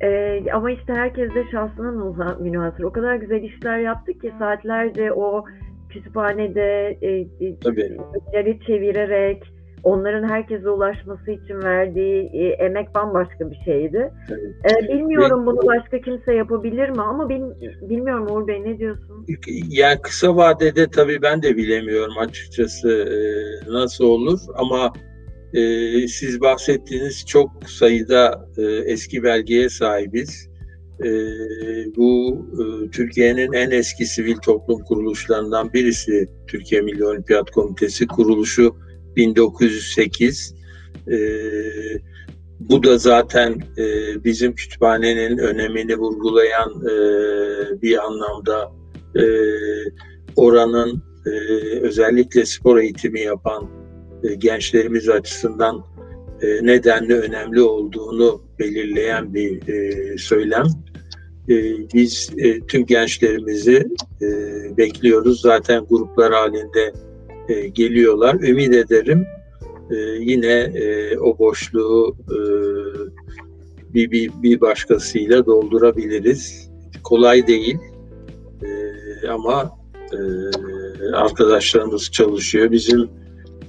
[0.04, 2.84] Ee, ama işte herkes de şansına münha- münhasır.
[2.84, 5.46] O kadar güzel işler yaptık ki saatlerce o
[5.90, 7.10] kütüphanede e,
[7.46, 9.44] e, çevirerek
[9.84, 14.12] onların herkese ulaşması için verdiği e, emek bambaşka bir şeydi.
[14.30, 17.42] Ee, bilmiyorum bunu başka kimse yapabilir mi ama bil,
[17.82, 19.26] bilmiyorum Uğur Bey ne diyorsun?
[19.70, 23.18] Yani kısa vadede tabii ben de bilemiyorum açıkçası e,
[23.72, 24.94] nasıl olur ama
[25.54, 25.62] e,
[26.08, 30.52] siz bahsettiğiniz çok sayıda e, eski belgeye sahibiz.
[31.04, 31.10] E,
[31.98, 38.76] bu e, Türkiye'nin en eski sivil toplum kuruluşlarından birisi Türkiye Milli Olimpiyat Komitesi kuruluşu
[39.16, 40.56] 1908.
[41.12, 41.18] E,
[42.60, 43.84] bu da zaten e,
[44.24, 46.96] bizim kütüphanenin önemini vurgulayan e,
[47.82, 48.72] bir anlamda
[49.16, 49.26] e,
[50.36, 51.32] oranın e,
[51.82, 53.70] özellikle spor eğitimi yapan
[54.24, 55.86] e, gençlerimiz açısından
[56.42, 60.66] e, nedenli önemli olduğunu belirleyen bir e, söylem.
[61.50, 61.56] E,
[61.94, 63.88] biz e, tüm gençlerimizi
[64.22, 64.28] e,
[64.78, 65.42] bekliyoruz.
[65.42, 66.94] Zaten gruplar halinde
[67.52, 68.36] e, geliyorlar.
[68.36, 69.26] Ümit ederim
[69.92, 72.38] e, yine e, o boşluğu e,
[73.94, 76.72] bir, bir, bir başkasıyla doldurabiliriz.
[77.04, 77.78] Kolay değil
[78.64, 79.72] e, ama
[80.14, 80.20] e,
[81.16, 82.72] arkadaşlarımız çalışıyor.
[82.72, 83.10] Bizim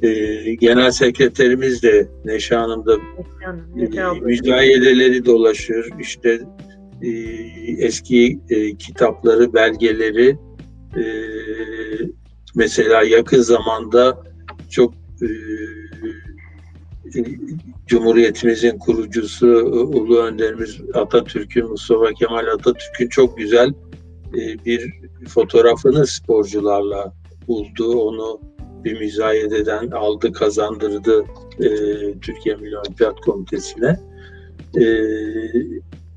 [0.03, 5.91] e, genel sekreterimiz de Neşe Hanım da e, mücadeleri dolaşır.
[6.01, 6.41] İşte
[7.03, 7.09] e,
[7.79, 10.37] eski e, kitapları, belgeleri
[10.97, 11.03] e,
[12.55, 14.23] mesela yakın zamanda
[14.71, 15.29] çok e,
[17.87, 19.47] Cumhuriyetimizin kurucusu
[19.95, 23.69] Ulu Önderimiz Atatürk'ün, Mustafa Kemal Atatürk'ün çok güzel
[24.35, 24.93] e, bir
[25.29, 27.15] fotoğrafını sporcularla
[27.49, 27.99] buldu.
[27.99, 28.41] Onu
[28.85, 31.25] bir müzayededen aldı, kazandırdı
[31.61, 31.69] e,
[32.21, 34.01] Türkiye Milli Olimpiyat Komitesi'ne.
[34.81, 34.85] E,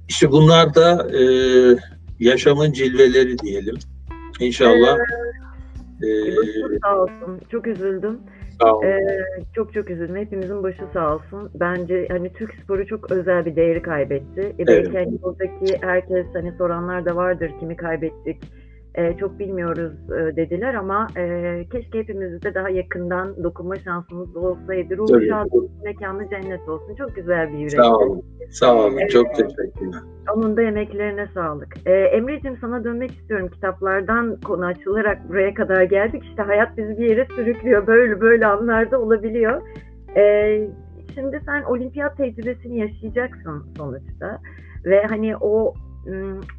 [0.09, 1.23] işte bunlar da e,
[2.19, 3.75] yaşamın cilveleri diyelim.
[4.39, 4.97] İnşallah.
[6.03, 7.39] Ee, e, sağ olsun.
[7.51, 8.19] Çok üzüldüm.
[8.61, 8.85] Sağ olun.
[8.87, 9.25] Ee,
[9.55, 10.15] çok çok üzüldüm.
[10.15, 11.51] Hepimizin başı sağ olsun.
[11.55, 14.41] Bence hani Türk sporu çok özel bir değeri kaybetti.
[14.41, 14.67] E, Evet.
[14.67, 18.37] belki hani buradaki herkes hani soranlar da vardır kimi kaybettik.
[18.97, 24.97] E, çok bilmiyoruz e, dediler ama e, keşke hepimiz de daha yakından dokunma şansımız olsaydı.
[24.97, 25.47] Ruhu şad
[25.83, 26.95] mekanı cennet olsun.
[26.95, 27.77] Çok güzel bir yürekti.
[27.77, 28.23] Sağ olun.
[28.49, 29.07] Sağ olun.
[29.07, 30.01] Çok teşekkürler.
[30.35, 31.73] Onun da emeklerine sağlık.
[31.85, 33.49] Ee, Emre'cim sana dönmek istiyorum.
[33.53, 36.23] Kitaplardan konu açılarak buraya kadar geldik.
[36.23, 37.87] İşte hayat bizi bir yere sürüklüyor.
[37.87, 39.61] Böyle böyle anlarda olabiliyor.
[40.17, 40.67] Ee,
[41.13, 44.41] şimdi sen olimpiyat tecrübesini yaşayacaksın sonuçta.
[44.85, 45.73] Ve hani o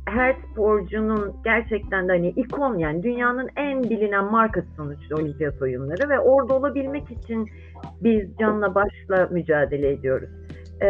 [0.06, 6.18] her sporcunun gerçekten de hani ikon yani dünyanın en bilinen markası sonuçta olimpiyat oyunları ve
[6.18, 7.48] orada olabilmek için
[8.00, 10.28] biz canla başla mücadele ediyoruz.
[10.80, 10.86] Ee,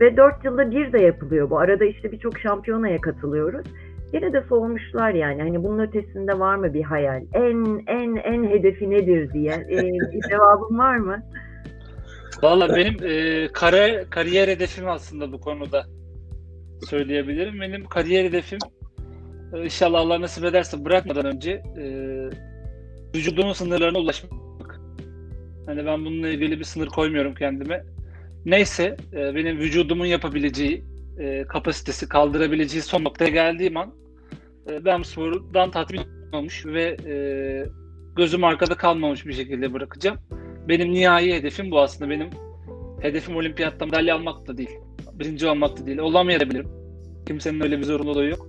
[0.00, 1.58] ve dört yılda bir de yapılıyor bu.
[1.58, 3.66] Arada işte birçok şampiyonaya katılıyoruz.
[4.12, 5.42] Yine de soğumuşlar yani.
[5.42, 7.22] Hani bunun ötesinde var mı bir hayal?
[7.32, 9.52] En en en hedefi nedir diye.
[9.52, 9.76] Ee,
[10.12, 11.22] bir cevabın var mı?
[12.42, 15.84] Valla benim e, kare, kariyer hedefim aslında bu konuda
[16.86, 17.60] söyleyebilirim.
[17.60, 18.58] Benim kariyer hedefim
[19.54, 21.84] e, inşallah Allah nasip ederse bırakmadan önce e,
[23.14, 24.32] vücudumun sınırlarına ulaşmak.
[25.66, 27.84] Hani ben bununla ilgili bir sınır koymuyorum kendime.
[28.44, 30.84] Neyse e, benim vücudumun yapabileceği
[31.48, 33.94] kapasitesi kaldırabileceği son noktaya geldiğim an
[34.70, 36.00] e, ben spordan tatmin
[36.32, 36.96] olmuş ve
[38.16, 40.18] gözüm arkada kalmamış bir şekilde bırakacağım.
[40.68, 42.10] Benim nihai hedefim bu aslında.
[42.10, 42.30] Benim
[43.00, 44.70] hedefim olimpiyatta madalya almak da değil.
[45.18, 45.98] Birinci olmak da değil.
[45.98, 46.68] Olamayabilirim.
[47.26, 48.48] Kimsenin öyle bir zorunluluğu yok.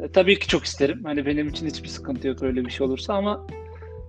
[0.00, 1.00] E, tabii ki çok isterim.
[1.04, 3.46] Hani benim için hiçbir sıkıntı yok öyle bir şey olursa ama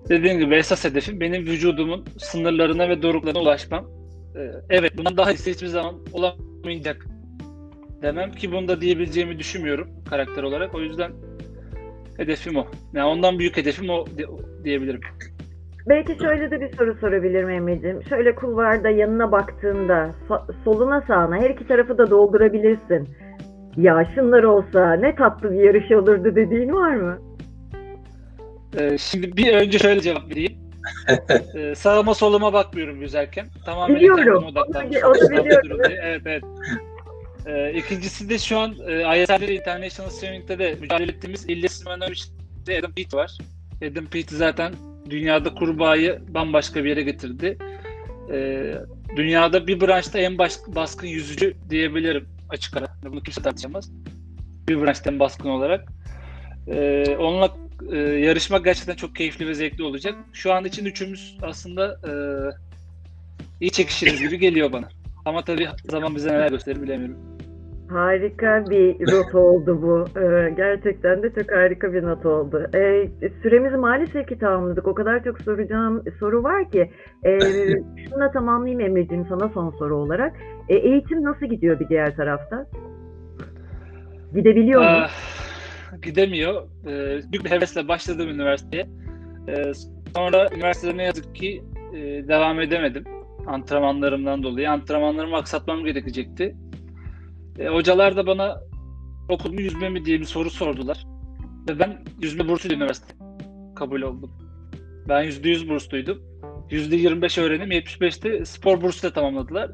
[0.10, 3.88] dediğim gibi esas hedefim benim vücudumun sınırlarına ve doruklarına ulaşmam.
[4.36, 4.40] E,
[4.70, 7.06] evet bundan daha iyisi hiçbir zaman olamayacak
[8.02, 10.76] demem ki bunu da diyebileceğimi düşünmüyorum karakter olarak.
[10.76, 11.12] O yüzden
[12.18, 12.68] hedefim o.
[12.94, 14.28] Yani ondan büyük hedefim o di-
[14.64, 15.02] diyebilirim.
[15.90, 18.04] Belki şöyle de bir soru sorabilirim Emre'ciğim.
[18.04, 20.16] Şöyle kulvarda yanına baktığında
[20.64, 23.10] soluna sağına her iki tarafı da doldurabilirsin.
[23.78, 27.20] Ya şunlar olsa ne tatlı bir yarış olurdu dediğin var mı?
[28.78, 30.52] Ee, şimdi bir önce şöyle cevap vereyim.
[31.56, 33.46] Ee, sağıma soluma bakmıyorum yüzerken.
[33.66, 34.44] Tamamen Biliyorum.
[34.44, 35.78] Onu- onu olduğum biliyorum.
[36.02, 36.44] Evet evet.
[37.46, 42.92] Ee, ikincisi de şu an e, ISL International Swimming'de de mücadele ettiğimiz İlyas Simonovic'de Adam
[42.92, 43.38] Peaty var.
[43.92, 44.74] Adam Peaty zaten
[45.10, 47.58] dünyada kurbağayı bambaşka bir yere getirdi.
[48.32, 48.74] Ee,
[49.16, 52.88] dünyada bir branşta en baş, baskın yüzücü diyebilirim açık ara.
[53.06, 53.92] Bunu kimse tartışamaz.
[54.70, 55.90] Bir branşta en baskın olarak.
[56.68, 57.56] Ee, onunla
[57.92, 60.16] e, yarışmak gerçekten çok keyifli ve zevkli olacak.
[60.34, 62.12] Şu an için üçümüz aslında e,
[63.62, 64.90] iyi çekişiriz gibi geliyor bana.
[65.26, 67.18] Ama tabii zaman bize neler gösterir bilemiyorum.
[67.90, 70.20] Harika bir not oldu bu.
[70.20, 72.70] Ee, gerçekten de çok harika bir not oldu.
[72.76, 73.10] Ee,
[73.44, 74.88] süremizi maalesef ki tamamladık.
[74.88, 76.92] O kadar çok soracağım soru var ki.
[77.26, 77.40] Ee,
[78.10, 80.36] şunu tamamlayayım Emre'ciğim sana son soru olarak.
[80.70, 82.66] Ee, eğitim nasıl gidiyor bir diğer tarafta?
[84.36, 84.88] Gidebiliyor mu?
[84.90, 85.12] Ah,
[86.02, 86.64] gidemiyor.
[86.86, 88.88] Ee, büyük bir hevesle başladım üniversiteye.
[89.48, 89.72] Ee,
[90.16, 91.64] sonra üniversitede ne yazık ki
[91.94, 93.04] e, devam edemedim.
[93.48, 94.72] antrenmanlarımdan dolayı.
[94.72, 96.56] Antrenmanlarımı aksatmam gerekecekti.
[97.60, 98.62] E, hocalar da bana
[99.30, 101.06] okul mu yüzme mi diye bir soru sordular.
[101.70, 103.14] Ve ben yüzme bursuyla üniversite
[103.76, 104.32] kabul oldum.
[105.10, 106.22] Ben %100 bursluydum.
[106.70, 109.72] %25 öğrenim, 75'te spor bursu da tamamladılar.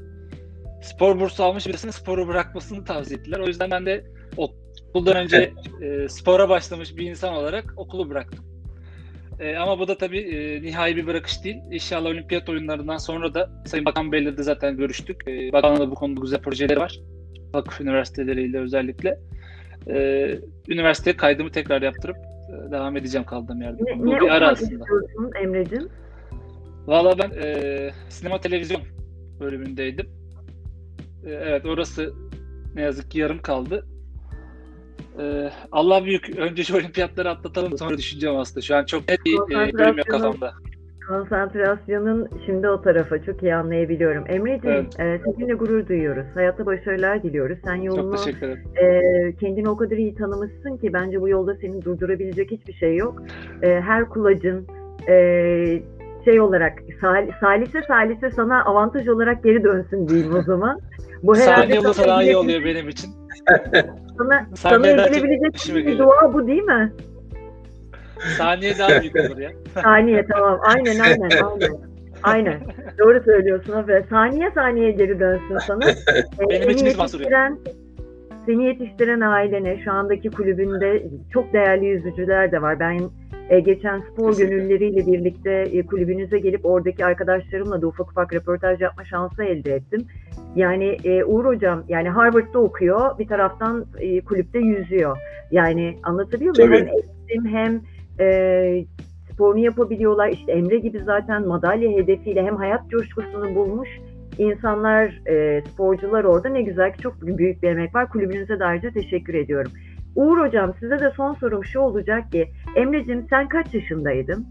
[0.82, 3.40] Spor bursu almış birisinin sporu bırakmasını tavsiye ettiler.
[3.40, 4.06] O yüzden ben de
[4.38, 8.46] okuldan önce e, spora başlamış bir insan olarak okulu bıraktım.
[9.40, 11.58] E, ama bu da tabii e, nihai bir bırakış değil.
[11.72, 15.28] İnşallah olimpiyat oyunlarından sonra da Sayın Bakan Bey'le de zaten görüştük.
[15.28, 17.00] E, Bakan'la da bu konuda güzel projeleri var.
[17.56, 19.20] Vakıf üniversiteleriyle özellikle.
[19.88, 20.30] E,
[20.68, 23.84] üniversiteye kaydımı tekrar yaptırıp e, devam edeceğim kaldığım yerde.
[23.84, 24.86] Ne, bu ne bir ara aslında.
[25.44, 25.90] Emre'cim?
[26.88, 28.82] Valla ben e, sinema televizyon
[29.40, 30.08] bölümündeydim.
[31.26, 32.14] E, evet orası
[32.76, 33.86] ne yazık ki yarım kaldı.
[35.20, 36.38] E, Allah büyük.
[36.38, 38.62] Önce şu olimpiyatları atlatalım sonra düşüneceğim aslında.
[38.62, 40.54] Şu an çok net bir e, bölüm yok kafamda.
[41.08, 44.24] Konsantrasyonun şimdi o tarafa çok iyi anlayabiliyorum.
[44.28, 46.26] Emre'ciğim e, sizinle gurur duyuyoruz.
[46.36, 47.58] Hayatta başarılar diliyoruz.
[47.66, 48.16] Sen yolunu
[48.76, 49.02] e,
[49.40, 53.24] kendini o kadar iyi tanımışsın ki bence bu yolda seni durdurabilecek hiçbir şey yok.
[53.62, 54.68] E, her kulacın
[55.10, 55.16] e,
[56.26, 60.80] şey olarak sal, salise salise sana avantaj olarak geri dönsün diyeyim o zaman.
[61.24, 63.12] Bu Saniye sana olursa daha iyi oluyor benim için.
[64.18, 66.94] Sana, sana daha çok edilebilecek bir dua bu değil mi?
[68.38, 69.52] Saniye daha büyük olur ya.
[69.84, 70.60] Saniye tamam.
[70.64, 71.78] Aynen aynen aynen.
[72.24, 72.60] Aynen.
[73.00, 74.06] Doğru söylüyorsun Afe.
[74.10, 75.90] Saniye saniye geri dönsün sana.
[76.40, 77.00] Ee, Benim yok.
[77.00, 77.58] yetiştiren,
[78.46, 81.04] seni yetiştiren ailene, şu andaki kulübünde
[81.34, 82.80] çok değerli yüzücüler de var.
[82.80, 83.00] Ben
[83.50, 84.56] e, geçen spor Kesinlikle.
[84.56, 90.08] gönüllüleriyle birlikte e, kulübünüze gelip oradaki arkadaşlarımla da ufak ufak röportaj yapma şansı elde ettim.
[90.56, 95.18] Yani e, Uğur Hocam yani Harvard'da okuyor, bir taraftan e, kulüpte yüzüyor.
[95.52, 96.74] Yani anlatabiliyor muyum?
[96.74, 97.82] Hem eğitim hem
[98.20, 98.86] e,
[99.32, 100.30] sporunu yapabiliyorlar.
[100.30, 103.90] İşte Emre gibi zaten madalya hedefiyle hem hayat coşkusunu bulmuş
[104.38, 106.50] insanlar, e, sporcular orada.
[106.50, 108.10] Ne güzel ki çok büyük bir emek var.
[108.10, 109.72] Kulübünüze de ayrıca teşekkür ediyorum.
[110.16, 114.46] Uğur Hocam size de son sorum şu olacak ki Emre'cim sen kaç yaşındaydın?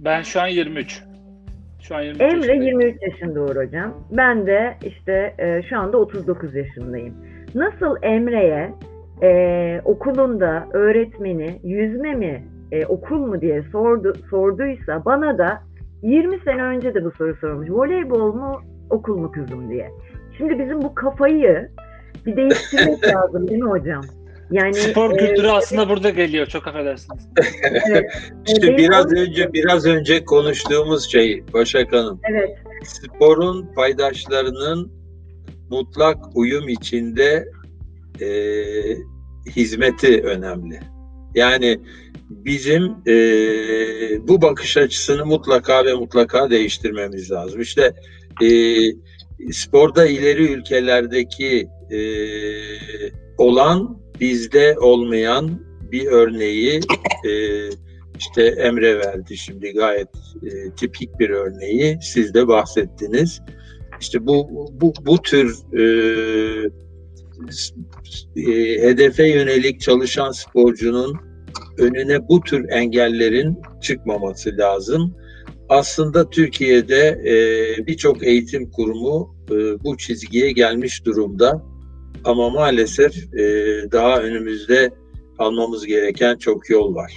[0.00, 1.02] Ben şu an 23.
[1.80, 2.80] Şu an 23 Emre yaşındayım.
[2.80, 3.94] 23 yaşında Uğur Hocam.
[4.10, 7.14] Ben de işte e, şu anda 39 yaşındayım.
[7.54, 8.72] Nasıl Emre'ye
[9.22, 15.62] e, okulunda öğretmeni yüzme mi e, okul mu diye sordu sorduysa bana da
[16.02, 17.70] 20 sene önce de bu soru sormuş.
[17.70, 18.60] Voleybol mu
[18.90, 19.90] okul mu kızım diye.
[20.38, 21.68] Şimdi bizim bu kafayı
[22.26, 24.02] bir değiştirmek lazım değil mi hocam?
[24.50, 26.46] Yani Spor e, kültürü aslında burada geliyor.
[26.46, 27.28] Çok affedersiniz.
[27.90, 28.04] evet,
[28.46, 32.20] İşte benim biraz onun- önce biraz önce konuştuğumuz şey Başak Hanım.
[32.30, 34.92] evet Sporun paydaşlarının
[35.70, 37.48] mutlak uyum içinde
[38.20, 38.26] e,
[39.50, 40.80] hizmeti önemli.
[41.34, 41.80] Yani
[42.30, 43.16] bizim e,
[44.28, 47.60] bu bakış açısını mutlaka ve mutlaka değiştirmemiz lazım.
[47.60, 47.94] İşte
[48.42, 48.48] e,
[49.52, 52.00] sporda ileri ülkelerdeki e,
[53.38, 55.60] olan bizde olmayan
[55.92, 56.80] bir örneği
[57.28, 57.30] e,
[58.18, 60.08] işte Emre verdi şimdi gayet
[60.42, 63.40] e, tipik bir örneği siz de bahsettiniz.
[64.00, 65.84] İşte bu bu bu tür e,
[68.36, 71.33] e, hedefe yönelik çalışan sporcunun
[71.78, 75.14] önüne bu tür engellerin çıkmaması lazım.
[75.68, 79.54] Aslında Türkiye'de e, birçok eğitim kurumu e,
[79.84, 81.62] bu çizgiye gelmiş durumda.
[82.24, 83.42] Ama maalesef e,
[83.92, 84.90] daha önümüzde
[85.38, 87.12] almamız gereken çok yol var.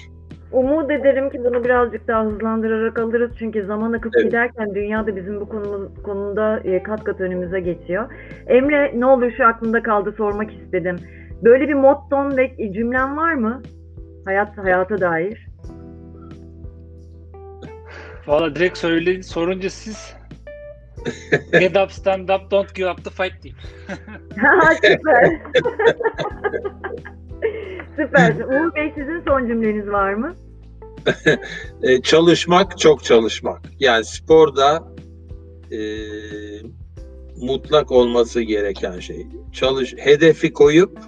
[0.51, 4.25] Umut ederim ki bunu birazcık daha hızlandırarak alırız çünkü zaman akıp Evet.
[4.25, 8.11] giderken dünya da bizim bu konumuz, konuda e, kat kat önümüze geçiyor.
[8.47, 10.95] Emre ne olur şu aklımda kaldı sormak istedim.
[11.43, 13.61] Böyle bir motton ve cümlen var mı?
[14.27, 15.47] Hayat hayata dair.
[18.27, 19.21] Valla direkt söyleyin.
[19.21, 20.15] Sorunca siz
[21.51, 23.61] Get up, stand up, don't give up the fight diyeyim.
[24.75, 25.41] Süper.
[27.95, 28.35] Süper.
[28.35, 30.35] Uğur Bey sizin son cümleniz var mı?
[31.83, 33.61] E, çalışmak, çok çalışmak.
[33.79, 34.93] Yani sporda
[35.71, 35.79] e,
[37.41, 39.27] mutlak olması gereken şey.
[39.53, 40.99] Çalış, hedefi koyup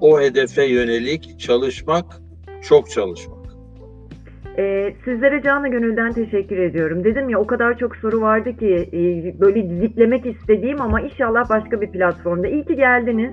[0.00, 2.23] o hedefe yönelik çalışmak,
[2.68, 3.44] çok çalışmak.
[4.58, 7.04] Ee, sizlere canı gönülden teşekkür ediyorum.
[7.04, 9.00] Dedim ya o kadar çok soru vardı ki e,
[9.40, 12.48] böyle diziklemek istediğim ama inşallah başka bir platformda.
[12.48, 13.32] İyi ki geldiniz.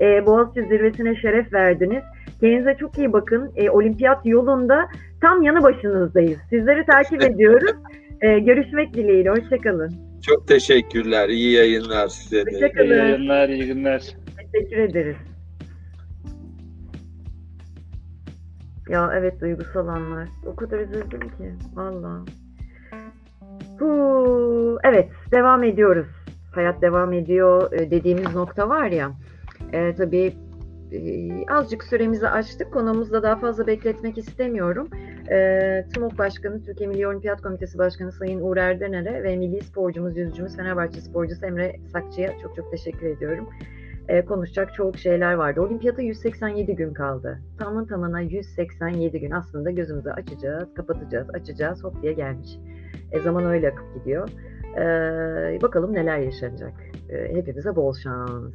[0.00, 2.02] Ee, Boğaziçi Zirvesi'ne şeref verdiniz.
[2.40, 3.52] Kendinize çok iyi bakın.
[3.56, 4.88] Ee, olimpiyat yolunda
[5.20, 6.38] tam yanı başınızdayız.
[6.50, 7.72] Sizleri takip ediyoruz.
[8.20, 9.30] Ee, görüşmek dileğiyle.
[9.30, 9.90] Hoşçakalın.
[10.26, 11.28] Çok teşekkürler.
[11.28, 12.50] İyi yayınlar size de.
[12.50, 12.86] Hoşça kalın.
[12.86, 14.16] İyi yayınlar, iyi günler.
[14.52, 15.16] Teşekkür ederiz.
[18.90, 20.28] Ya evet duygusal anlar.
[20.46, 21.54] O kadar üzüldüm ki.
[21.74, 22.24] Valla.
[24.84, 26.06] Evet devam ediyoruz.
[26.54, 29.12] Hayat devam ediyor e, dediğimiz nokta var ya.
[29.72, 30.34] E, tabii
[30.92, 32.72] e, azıcık süremizi açtık.
[32.72, 34.88] Konuğumuzla daha fazla bekletmek istemiyorum.
[35.30, 40.56] E, TMOK Başkanı, Türkiye Milli Olimpiyat Komitesi Başkanı Sayın Uğur Erdener'e ve milli sporcumuz, yüzücümüz
[40.56, 43.48] Fenerbahçe sporcusu Emre Sakçı'ya çok çok teşekkür ediyorum.
[44.10, 45.60] E, konuşacak çok şeyler vardı.
[45.60, 47.38] Olimpiyata 187 gün kaldı.
[47.58, 49.30] Tamın tamına 187 gün.
[49.30, 51.84] Aslında gözümüzü açacağız, kapatacağız, açacağız.
[51.84, 52.48] Hop diye gelmiş.
[53.12, 54.28] E, zaman öyle akıp gidiyor.
[54.76, 56.72] E, bakalım neler yaşanacak.
[57.08, 58.52] E, hepimize bol şans.